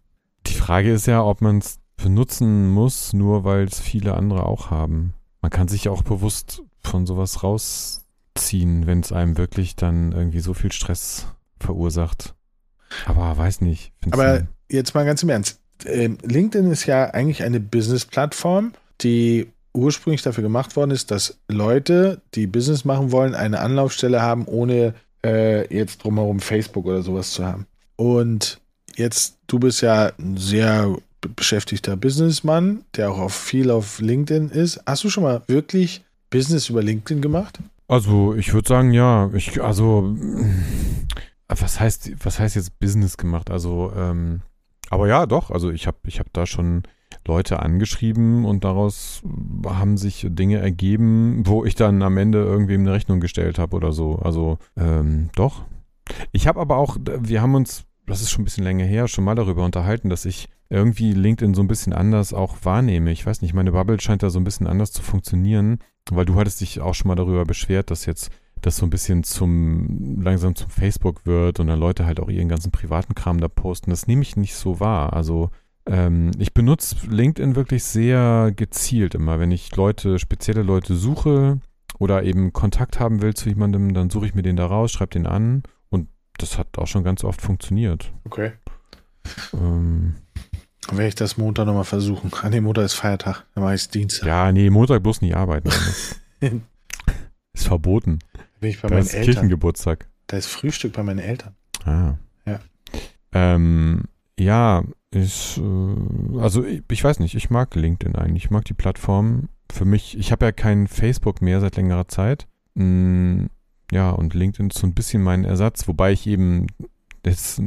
[0.46, 4.70] Die Frage ist ja, ob man es benutzen muss, nur weil es viele andere auch
[4.70, 5.14] haben.
[5.42, 10.54] Man kann sich auch bewusst von sowas rausziehen, wenn es einem wirklich dann irgendwie so
[10.54, 11.26] viel Stress
[11.60, 12.34] verursacht.
[13.06, 13.92] Aber weiß nicht.
[14.10, 15.60] Aber jetzt mal ganz im Ernst.
[15.84, 22.20] Ähm, LinkedIn ist ja eigentlich eine Business-Plattform, die ursprünglich dafür gemacht worden ist, dass Leute,
[22.34, 27.44] die Business machen wollen, eine Anlaufstelle haben, ohne äh, jetzt drumherum Facebook oder sowas zu
[27.44, 27.66] haben.
[27.96, 28.60] Und
[28.96, 34.80] jetzt, du bist ja ein sehr beschäftigter Businessmann, der auch auf viel auf LinkedIn ist.
[34.86, 37.58] Hast du schon mal wirklich Business über LinkedIn gemacht?
[37.88, 39.30] Also, ich würde sagen, ja.
[39.32, 40.16] Ich, also,
[41.48, 43.50] was heißt, was heißt jetzt Business gemacht?
[43.50, 44.42] Also, ähm,
[44.90, 45.50] aber ja, doch.
[45.50, 46.82] Also, ich habe ich hab da schon
[47.28, 49.22] Leute angeschrieben und daraus
[49.64, 53.92] haben sich Dinge ergeben, wo ich dann am Ende irgendwem eine Rechnung gestellt habe oder
[53.92, 54.16] so.
[54.16, 55.64] Also ähm, doch.
[56.32, 59.24] Ich habe aber auch, wir haben uns, das ist schon ein bisschen länger her, schon
[59.24, 63.12] mal darüber unterhalten, dass ich irgendwie LinkedIn so ein bisschen anders auch wahrnehme.
[63.12, 65.78] Ich weiß nicht, meine Bubble scheint da so ein bisschen anders zu funktionieren,
[66.10, 69.22] weil du hattest dich auch schon mal darüber beschwert, dass jetzt das so ein bisschen
[69.22, 73.48] zum langsam zum Facebook wird und dann Leute halt auch ihren ganzen privaten Kram da
[73.48, 73.90] posten.
[73.90, 75.12] Das nehme ich nicht so wahr.
[75.12, 75.50] Also
[75.88, 79.40] ähm, ich benutze LinkedIn wirklich sehr gezielt immer.
[79.40, 81.60] Wenn ich Leute, spezielle Leute suche
[81.98, 85.12] oder eben Kontakt haben will zu jemandem, dann suche ich mir den da raus, schreibe
[85.12, 88.12] den an und das hat auch schon ganz oft funktioniert.
[88.24, 88.52] Okay.
[89.54, 90.16] Ähm,
[90.90, 92.30] Werde ich das Montag nochmal versuchen.
[92.42, 93.44] Ah, nee, Montag ist Feiertag.
[93.54, 94.26] Dann mache ich es Dienstag.
[94.26, 95.70] Ja, nee, Montag bloß nicht arbeiten.
[96.40, 98.18] ist verboten.
[98.60, 99.34] Bin ich bei da meinen ist Eltern.
[99.34, 100.08] Kirchengeburtstag.
[100.26, 101.54] Da ist Frühstück bei meinen Eltern.
[101.84, 102.14] Ah.
[102.46, 102.60] Ja.
[103.32, 104.04] Ähm,
[104.38, 108.74] ja, ist, äh, also ich, ich, weiß nicht, ich mag LinkedIn eigentlich, ich mag die
[108.74, 109.48] Plattform.
[109.70, 112.46] Für mich, ich habe ja kein Facebook mehr seit längerer Zeit.
[112.74, 113.46] Mm,
[113.90, 116.66] ja, und LinkedIn ist so ein bisschen mein Ersatz, wobei ich eben
[117.24, 117.60] jetzt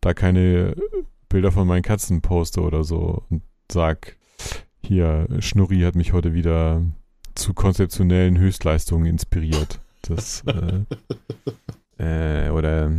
[0.00, 0.76] da keine
[1.28, 4.16] Bilder von meinen Katzen poste oder so und sag,
[4.82, 6.82] hier, Schnurri hat mich heute wieder
[7.34, 9.80] zu konzeptionellen Höchstleistungen inspiriert.
[10.02, 10.84] Das, äh,
[12.46, 12.90] äh, oder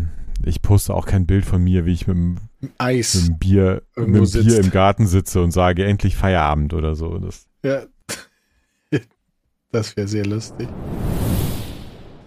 [0.46, 2.38] ich poste auch kein Bild von mir, wie ich mit dem,
[2.78, 6.96] Eis mit dem Bier, mit dem Bier im Garten sitze und sage, endlich Feierabend oder
[6.96, 7.18] so.
[7.18, 7.84] Das, ja.
[9.72, 10.68] Das wäre sehr lustig.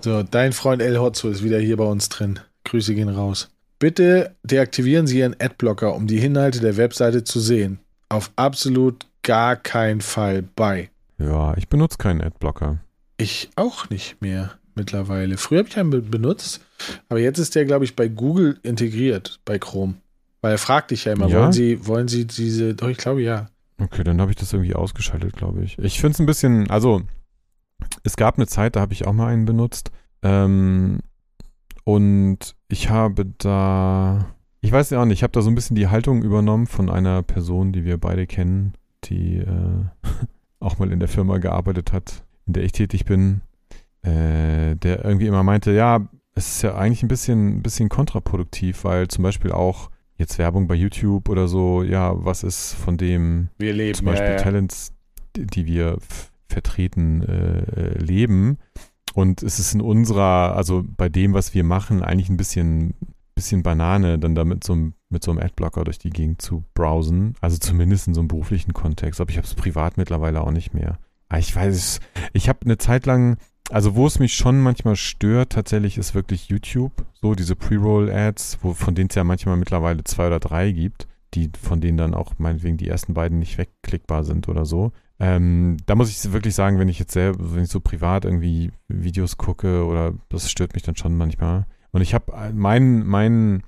[0.01, 2.41] So, dein Freund El Hotzo ist wieder hier bei uns drin.
[2.65, 3.51] Grüße gehen raus.
[3.79, 7.81] Bitte deaktivieren Sie Ihren Adblocker, um die Inhalte der Webseite zu sehen.
[8.09, 10.91] Auf absolut gar keinen Fall bei.
[11.19, 12.79] Ja, ich benutze keinen Adblocker.
[13.19, 15.37] Ich auch nicht mehr mittlerweile.
[15.37, 16.61] Früher habe ich einen benutzt,
[17.09, 19.95] aber jetzt ist der, glaube ich, bei Google integriert, bei Chrome.
[20.41, 21.41] Weil er fragt dich ja immer, ja?
[21.41, 23.47] wollen Sie, wollen Sie diese, doch, ich glaube ja.
[23.79, 25.79] Okay, dann habe ich das irgendwie ausgeschaltet, glaube ich.
[25.79, 27.03] Ich finde es ein bisschen, also
[28.03, 29.91] es gab eine Zeit, da habe ich auch mal einen benutzt.
[30.23, 31.01] Ähm,
[31.85, 35.77] und ich habe da, ich weiß ja auch nicht, ich habe da so ein bisschen
[35.77, 39.85] die Haltung übernommen von einer Person, die wir beide kennen, die äh,
[40.61, 43.43] auch mal in der Firma gearbeitet hat, in der ich tätig bin,
[44.05, 48.85] äh, der irgendwie immer meinte, ja, es ist ja eigentlich ein bisschen, ein bisschen kontraproduktiv,
[48.85, 53.49] weil zum Beispiel auch jetzt Werbung bei YouTube oder so, ja, was ist von dem
[53.59, 54.43] Wir leben, zum Beispiel ja, ja.
[54.43, 54.93] Talents,
[55.37, 55.99] die wir
[56.49, 58.59] vertreten, äh, leben.
[59.15, 62.95] Und es ist in unserer, also bei dem, was wir machen, eigentlich ein bisschen,
[63.35, 66.65] bisschen Banane, dann da mit so, einem, mit so einem Adblocker durch die Gegend zu
[66.75, 67.35] browsen.
[67.41, 69.21] Also zumindest in so einem beruflichen Kontext.
[69.21, 70.99] Aber ich habe es privat mittlerweile auch nicht mehr.
[71.29, 72.01] Aber ich weiß es,
[72.33, 73.37] ich habe eine Zeit lang,
[73.75, 76.93] also wo es mich schon manchmal stört, tatsächlich ist wirklich YouTube.
[77.21, 81.81] So diese Pre-Roll-Ads, von denen es ja manchmal mittlerweile zwei oder drei gibt, die, von
[81.81, 84.93] denen dann auch meinetwegen die ersten beiden nicht wegklickbar sind oder so.
[85.19, 88.71] Ähm, da muss ich wirklich sagen, wenn ich jetzt selber, wenn ich so privat irgendwie
[88.87, 91.67] Videos gucke oder das stört mich dann schon manchmal.
[91.91, 93.65] Und ich habe mein, mein,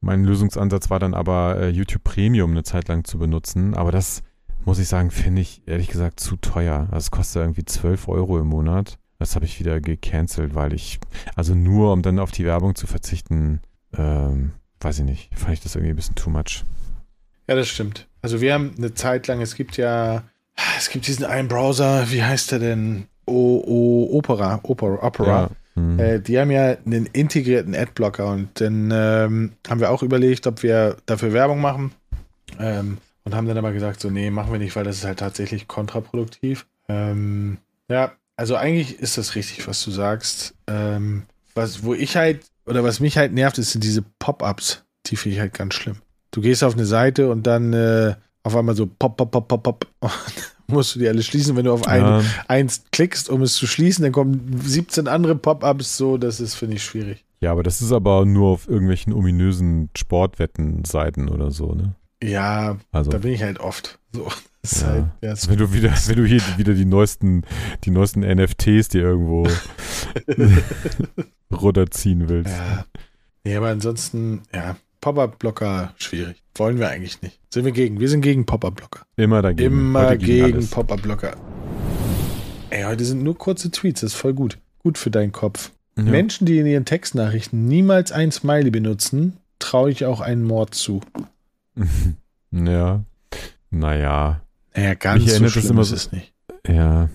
[0.00, 4.22] mein Lösungsansatz war dann aber äh, YouTube Premium eine Zeit lang zu benutzen, aber das
[4.64, 6.86] muss ich sagen, finde ich ehrlich gesagt zu teuer.
[6.92, 9.00] Also es kostet irgendwie 12 Euro im Monat.
[9.18, 11.00] Das habe ich wieder gecancelt, weil ich,
[11.34, 13.60] also nur um dann auf die Werbung zu verzichten,
[13.96, 16.64] ähm, weiß ich nicht, fand ich das irgendwie ein bisschen too much.
[17.48, 18.06] Ja, das stimmt.
[18.22, 20.22] Also wir haben eine Zeit lang, es gibt ja,
[20.76, 23.06] es gibt diesen einen Browser, wie heißt der denn?
[23.26, 25.26] O, o Opera, Opera, Opera.
[25.26, 25.50] Ja.
[25.74, 25.98] hm.
[25.98, 30.62] Äh, die haben ja einen integrierten Adblocker und dann ähm, haben wir auch überlegt, ob
[30.62, 31.92] wir dafür Werbung machen
[32.58, 35.18] ähm, und haben dann aber gesagt, so nee, machen wir nicht, weil das ist halt
[35.18, 36.66] tatsächlich kontraproduktiv.
[36.88, 37.58] Ähm,
[37.90, 40.54] ja, also eigentlich ist das richtig, was du sagst.
[40.66, 41.24] Ähm,
[41.54, 44.84] was, wo ich halt, oder was mich halt nervt, ist sind diese Pop-Ups.
[45.06, 45.96] Die finde ich halt ganz schlimm.
[46.30, 48.14] Du gehst auf eine Seite und dann äh,
[48.44, 49.86] auf einmal so pop, pop, pop, pop, pop.
[50.68, 51.56] Und musst du die alle schließen.
[51.56, 52.24] Wenn du auf eine, Ja.
[52.46, 55.96] eins klickst, um es zu schließen, dann kommen 17 andere Pop-Ups.
[55.96, 57.24] So, das ist, finde ich, schwierig.
[57.40, 61.94] Ja, aber das ist aber nur auf irgendwelchen ominösen Sportwettenseiten oder so, ne?
[62.22, 63.98] Ja, Also, da bin ich halt oft.
[64.12, 64.28] So,
[64.72, 64.86] ist Ja.
[64.88, 67.42] halt, ja, ist wenn du wieder, wenn du hier wieder die neuesten,
[67.84, 69.46] die neuesten NFTs dir irgendwo
[71.52, 72.50] runterziehen willst.
[72.56, 72.84] Ja.
[73.44, 76.42] Nee, aber ansonsten, ja, Pop-Up-Blocker schwierig.
[76.56, 77.40] Wollen wir eigentlich nicht.
[77.52, 78.00] Sind wir gegen.
[78.00, 79.02] Wir sind gegen Pop-Up-Blocker.
[79.16, 79.72] Immer dagegen.
[79.72, 80.70] Immer Heute gegen alles.
[80.70, 81.36] Pop-Up-Blocker.
[82.70, 84.00] Ey, heute sind nur kurze Tweets.
[84.00, 84.58] Das ist voll gut.
[84.80, 85.70] Gut für deinen Kopf.
[85.96, 86.02] Ja.
[86.04, 91.00] Menschen, die in ihren Textnachrichten niemals ein Smiley benutzen, traue ich auch einen Mord zu.
[92.50, 93.04] ja.
[93.70, 94.42] Naja.
[94.78, 96.32] Naja, ganz Mich so erinnert das schlimm immer ist so- es nicht.
[96.66, 97.08] Ja.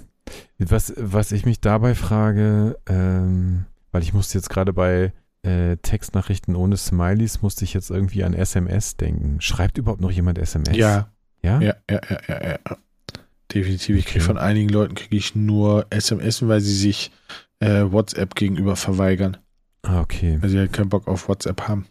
[0.59, 6.55] Was, was ich mich dabei frage, ähm, weil ich musste jetzt gerade bei äh, Textnachrichten
[6.55, 9.41] ohne Smileys, musste ich jetzt irgendwie an SMS denken.
[9.41, 10.75] Schreibt überhaupt noch jemand SMS?
[10.77, 11.09] Ja,
[11.41, 11.59] Ja?
[11.61, 12.77] ja, ja, ja, ja, ja.
[13.53, 13.97] Definitiv.
[13.97, 14.25] Ich kriege Okay.
[14.27, 17.11] von einigen Leuten kriege ich nur SMS, weil sie sich
[17.59, 19.37] äh, WhatsApp gegenüber verweigern.
[19.83, 20.37] Ah, okay.
[20.41, 21.85] Weil sie halt keinen Bock auf WhatsApp haben.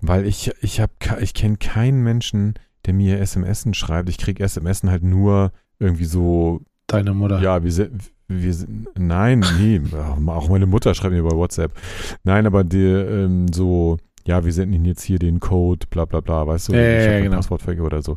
[0.00, 2.54] Weil ich, ich habe, ich kenne keinen Menschen,
[2.86, 4.08] der mir SMS schreibt.
[4.08, 7.40] Ich kriege SMS halt nur irgendwie so, Deine Mutter.
[7.40, 9.80] ja, wir sind, wir sind, nein, nee,
[10.26, 11.72] auch meine Mutter schreibt mir bei WhatsApp.
[12.24, 16.20] Nein, aber die, ähm, so, ja, wir senden Ihnen jetzt hier den Code, bla bla
[16.20, 17.36] bla, weißt du, ja, ich ja, genau.
[17.36, 18.16] Passwort vergeben oder so.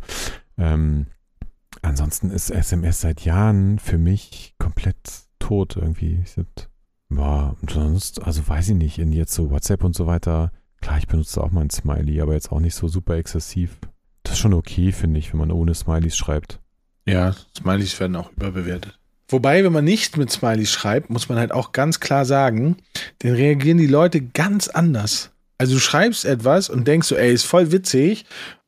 [0.57, 1.07] Ähm,
[1.81, 4.97] ansonsten ist SMS seit Jahren für mich komplett
[5.39, 6.19] tot irgendwie.
[6.23, 6.47] Ich hab,
[7.09, 10.51] ja, und sonst, also weiß ich nicht, in jetzt so WhatsApp und so weiter,
[10.81, 13.77] klar, ich benutze auch mal ein Smiley, aber jetzt auch nicht so super exzessiv.
[14.23, 16.59] Das ist schon okay, finde ich, wenn man ohne Smileys schreibt.
[17.05, 18.97] Ja, Smileys werden auch überbewertet.
[19.27, 22.77] Wobei, wenn man nicht mit Smileys schreibt, muss man halt auch ganz klar sagen,
[23.19, 25.31] dann reagieren die Leute ganz anders.
[25.57, 28.25] Also du schreibst etwas und denkst so, ey, ist voll witzig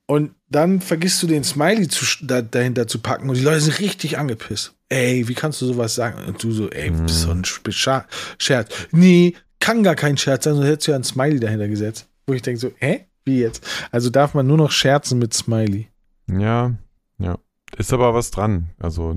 [0.08, 3.80] und dann vergisst du den Smiley zu, da, dahinter zu packen und die Leute sind
[3.80, 4.74] richtig angepisst.
[4.90, 6.24] Ey, wie kannst du sowas sagen?
[6.26, 8.70] Und du so, ey, ist so ein Scherz.
[8.92, 12.08] Nee, kann gar kein Scherz sein, sonst hättest du ja ein Smiley dahinter gesetzt.
[12.28, 13.06] Wo ich denke so, hä?
[13.26, 13.68] Wie jetzt?
[13.92, 15.90] Also darf man nur noch scherzen mit Smiley.
[16.28, 16.76] Ja,
[17.18, 17.38] ja.
[17.78, 18.70] Ist aber was dran.
[18.80, 19.16] Also,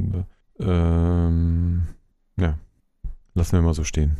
[0.58, 1.82] ähm,
[2.38, 2.58] ja.
[3.34, 4.16] Lassen wir mal so stehen.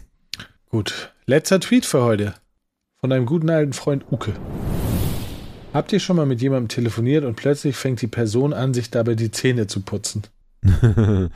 [0.69, 1.15] Gut.
[1.27, 2.35] Letzter Tweet für heute.
[3.01, 4.35] Von einem guten alten Freund Uke.
[5.73, 9.15] Habt ihr schon mal mit jemandem telefoniert und plötzlich fängt die Person an, sich dabei
[9.15, 10.23] die Zähne zu putzen?
[10.63, 11.29] ja,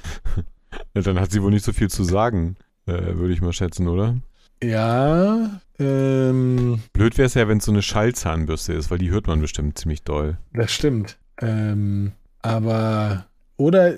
[0.95, 4.17] dann hat sie wohl nicht so viel zu sagen, äh, würde ich mal schätzen, oder?
[4.63, 9.27] Ja, ähm, Blöd wäre es ja, wenn es so eine Schallzahnbürste ist, weil die hört
[9.27, 10.39] man bestimmt ziemlich doll.
[10.53, 11.19] das stimmt.
[11.41, 13.95] Ähm, aber, oder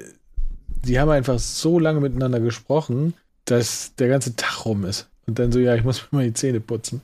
[0.85, 5.11] die haben einfach so lange miteinander gesprochen, dass der ganze Tag rum ist.
[5.27, 7.03] Und dann so, ja, ich muss mir mal die Zähne putzen.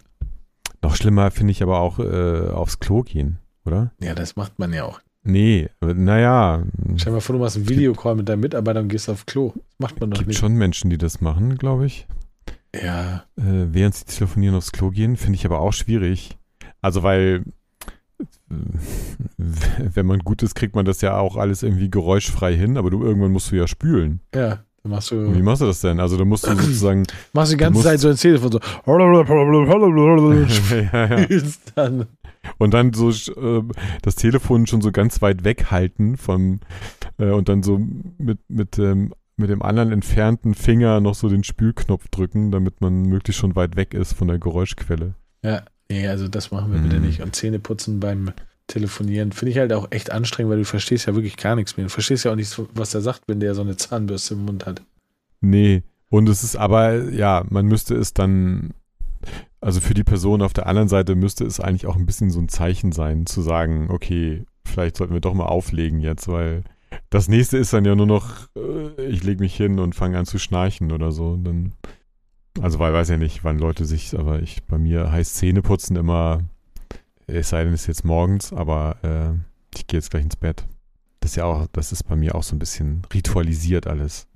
[0.82, 3.92] Noch schlimmer finde ich aber auch äh, aufs Klo gehen, oder?
[4.02, 6.62] Ja, das macht man ja auch Nee, naja.
[6.96, 9.52] Stell dir mal vor, du machst einen Videocall mit deinem Mitarbeiter und gehst auf Klo.
[9.54, 10.38] Das macht man doch gibt nicht.
[10.38, 12.06] schon Menschen, die das machen, glaube ich.
[12.74, 13.24] Ja.
[13.36, 16.38] Äh, während sie telefonieren aufs Klo gehen, finde ich aber auch schwierig.
[16.80, 17.44] Also, weil
[18.18, 18.24] äh,
[19.36, 23.02] wenn man gut ist, kriegt man das ja auch alles irgendwie geräuschfrei hin, aber du
[23.02, 24.20] irgendwann musst du ja spülen.
[24.34, 24.64] Ja.
[24.82, 26.00] Dann machst Und wie du, machst du das denn?
[26.00, 27.04] Also, da musst du sozusagen.
[27.34, 28.60] machst die ganze musst- Zeit so ins Telefon so.
[30.92, 31.26] ja, ja.
[31.74, 32.06] Dann.
[32.56, 33.62] Und dann so äh,
[34.00, 36.60] das Telefon schon so ganz weit weghalten vom
[37.18, 37.78] äh, und dann so
[38.16, 43.02] mit, mit, ähm, mit dem anderen entfernten Finger noch so den Spülknopf drücken, damit man
[43.02, 45.14] möglichst schon weit weg ist von der Geräuschquelle.
[45.42, 47.06] Ja, nee, also das machen wir bitte Mhm.
[47.06, 47.22] nicht.
[47.22, 48.32] Und Zähne putzen beim
[48.66, 51.86] Telefonieren finde ich halt auch echt anstrengend, weil du verstehst ja wirklich gar nichts mehr.
[51.86, 54.64] Du verstehst ja auch nicht, was er sagt, wenn der so eine Zahnbürste im Mund
[54.64, 54.82] hat.
[55.40, 58.70] Nee, und es ist aber, ja, man müsste es dann,
[59.60, 62.38] also für die Person auf der anderen Seite müsste es eigentlich auch ein bisschen so
[62.38, 66.62] ein Zeichen sein, zu sagen, okay, vielleicht sollten wir doch mal auflegen jetzt, weil
[67.10, 70.26] das nächste ist dann ja nur noch, äh, ich lege mich hin und fange an
[70.26, 71.30] zu schnarchen oder so.
[71.30, 71.72] Und dann,
[72.60, 76.42] also weil weiß ja nicht, wann Leute sich, aber ich, bei mir heißt Zähneputzen immer,
[77.26, 80.64] es sei denn, es ist jetzt morgens, aber äh, ich gehe jetzt gleich ins Bett.
[81.20, 84.26] Das ist ja auch, das ist bei mir auch so ein bisschen ritualisiert alles.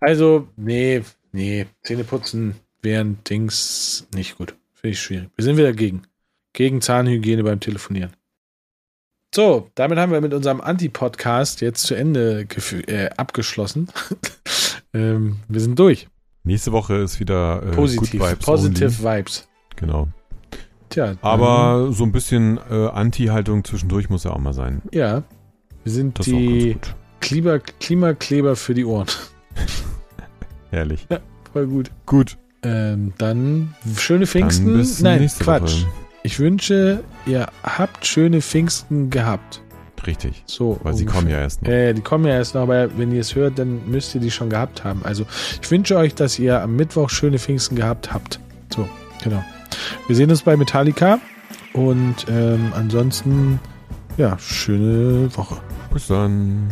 [0.00, 1.02] Also, nee,
[1.32, 4.54] nee, Zähne putzen während Dings nicht gut.
[4.74, 5.30] Finde ich schwierig.
[5.36, 6.02] Wir sind wieder gegen.
[6.52, 8.12] Gegen Zahnhygiene beim Telefonieren.
[9.34, 12.46] So, damit haben wir mit unserem Anti-Podcast jetzt zu Ende
[12.86, 13.88] äh, abgeschlossen.
[14.94, 16.06] ähm, wir sind durch.
[16.44, 18.20] Nächste Woche ist wieder äh, Positiv.
[18.20, 19.18] Vibes Positive only.
[19.18, 19.48] Vibes.
[19.74, 20.06] Genau.
[20.88, 24.82] Tja, Aber so ein bisschen äh, Anti-Haltung zwischendurch muss ja auch mal sein.
[24.92, 25.24] ja,
[25.82, 26.76] wir sind Das die.
[27.18, 29.08] Klima Klimakleber für die Ohren.
[30.70, 31.08] Herrlich.
[31.52, 31.90] Voll gut.
[32.06, 32.38] Gut.
[32.62, 34.78] Ähm, dann schöne Pfingsten.
[34.78, 35.82] Dann Nein, Quatsch.
[35.82, 36.03] Woche.
[36.26, 39.60] Ich wünsche, ihr habt schöne Pfingsten gehabt.
[40.06, 40.42] Richtig.
[40.46, 40.80] So.
[40.82, 41.68] Weil sie kommen ja erst noch.
[41.68, 44.30] Äh, die kommen ja erst noch, aber wenn ihr es hört, dann müsst ihr die
[44.30, 45.02] schon gehabt haben.
[45.04, 45.26] Also
[45.60, 48.40] ich wünsche euch, dass ihr am Mittwoch schöne Pfingsten gehabt habt.
[48.74, 48.88] So,
[49.22, 49.44] genau.
[50.06, 51.18] Wir sehen uns bei Metallica
[51.74, 53.60] und ähm, ansonsten,
[54.16, 55.58] ja, schöne Woche.
[55.92, 56.68] Bis dann.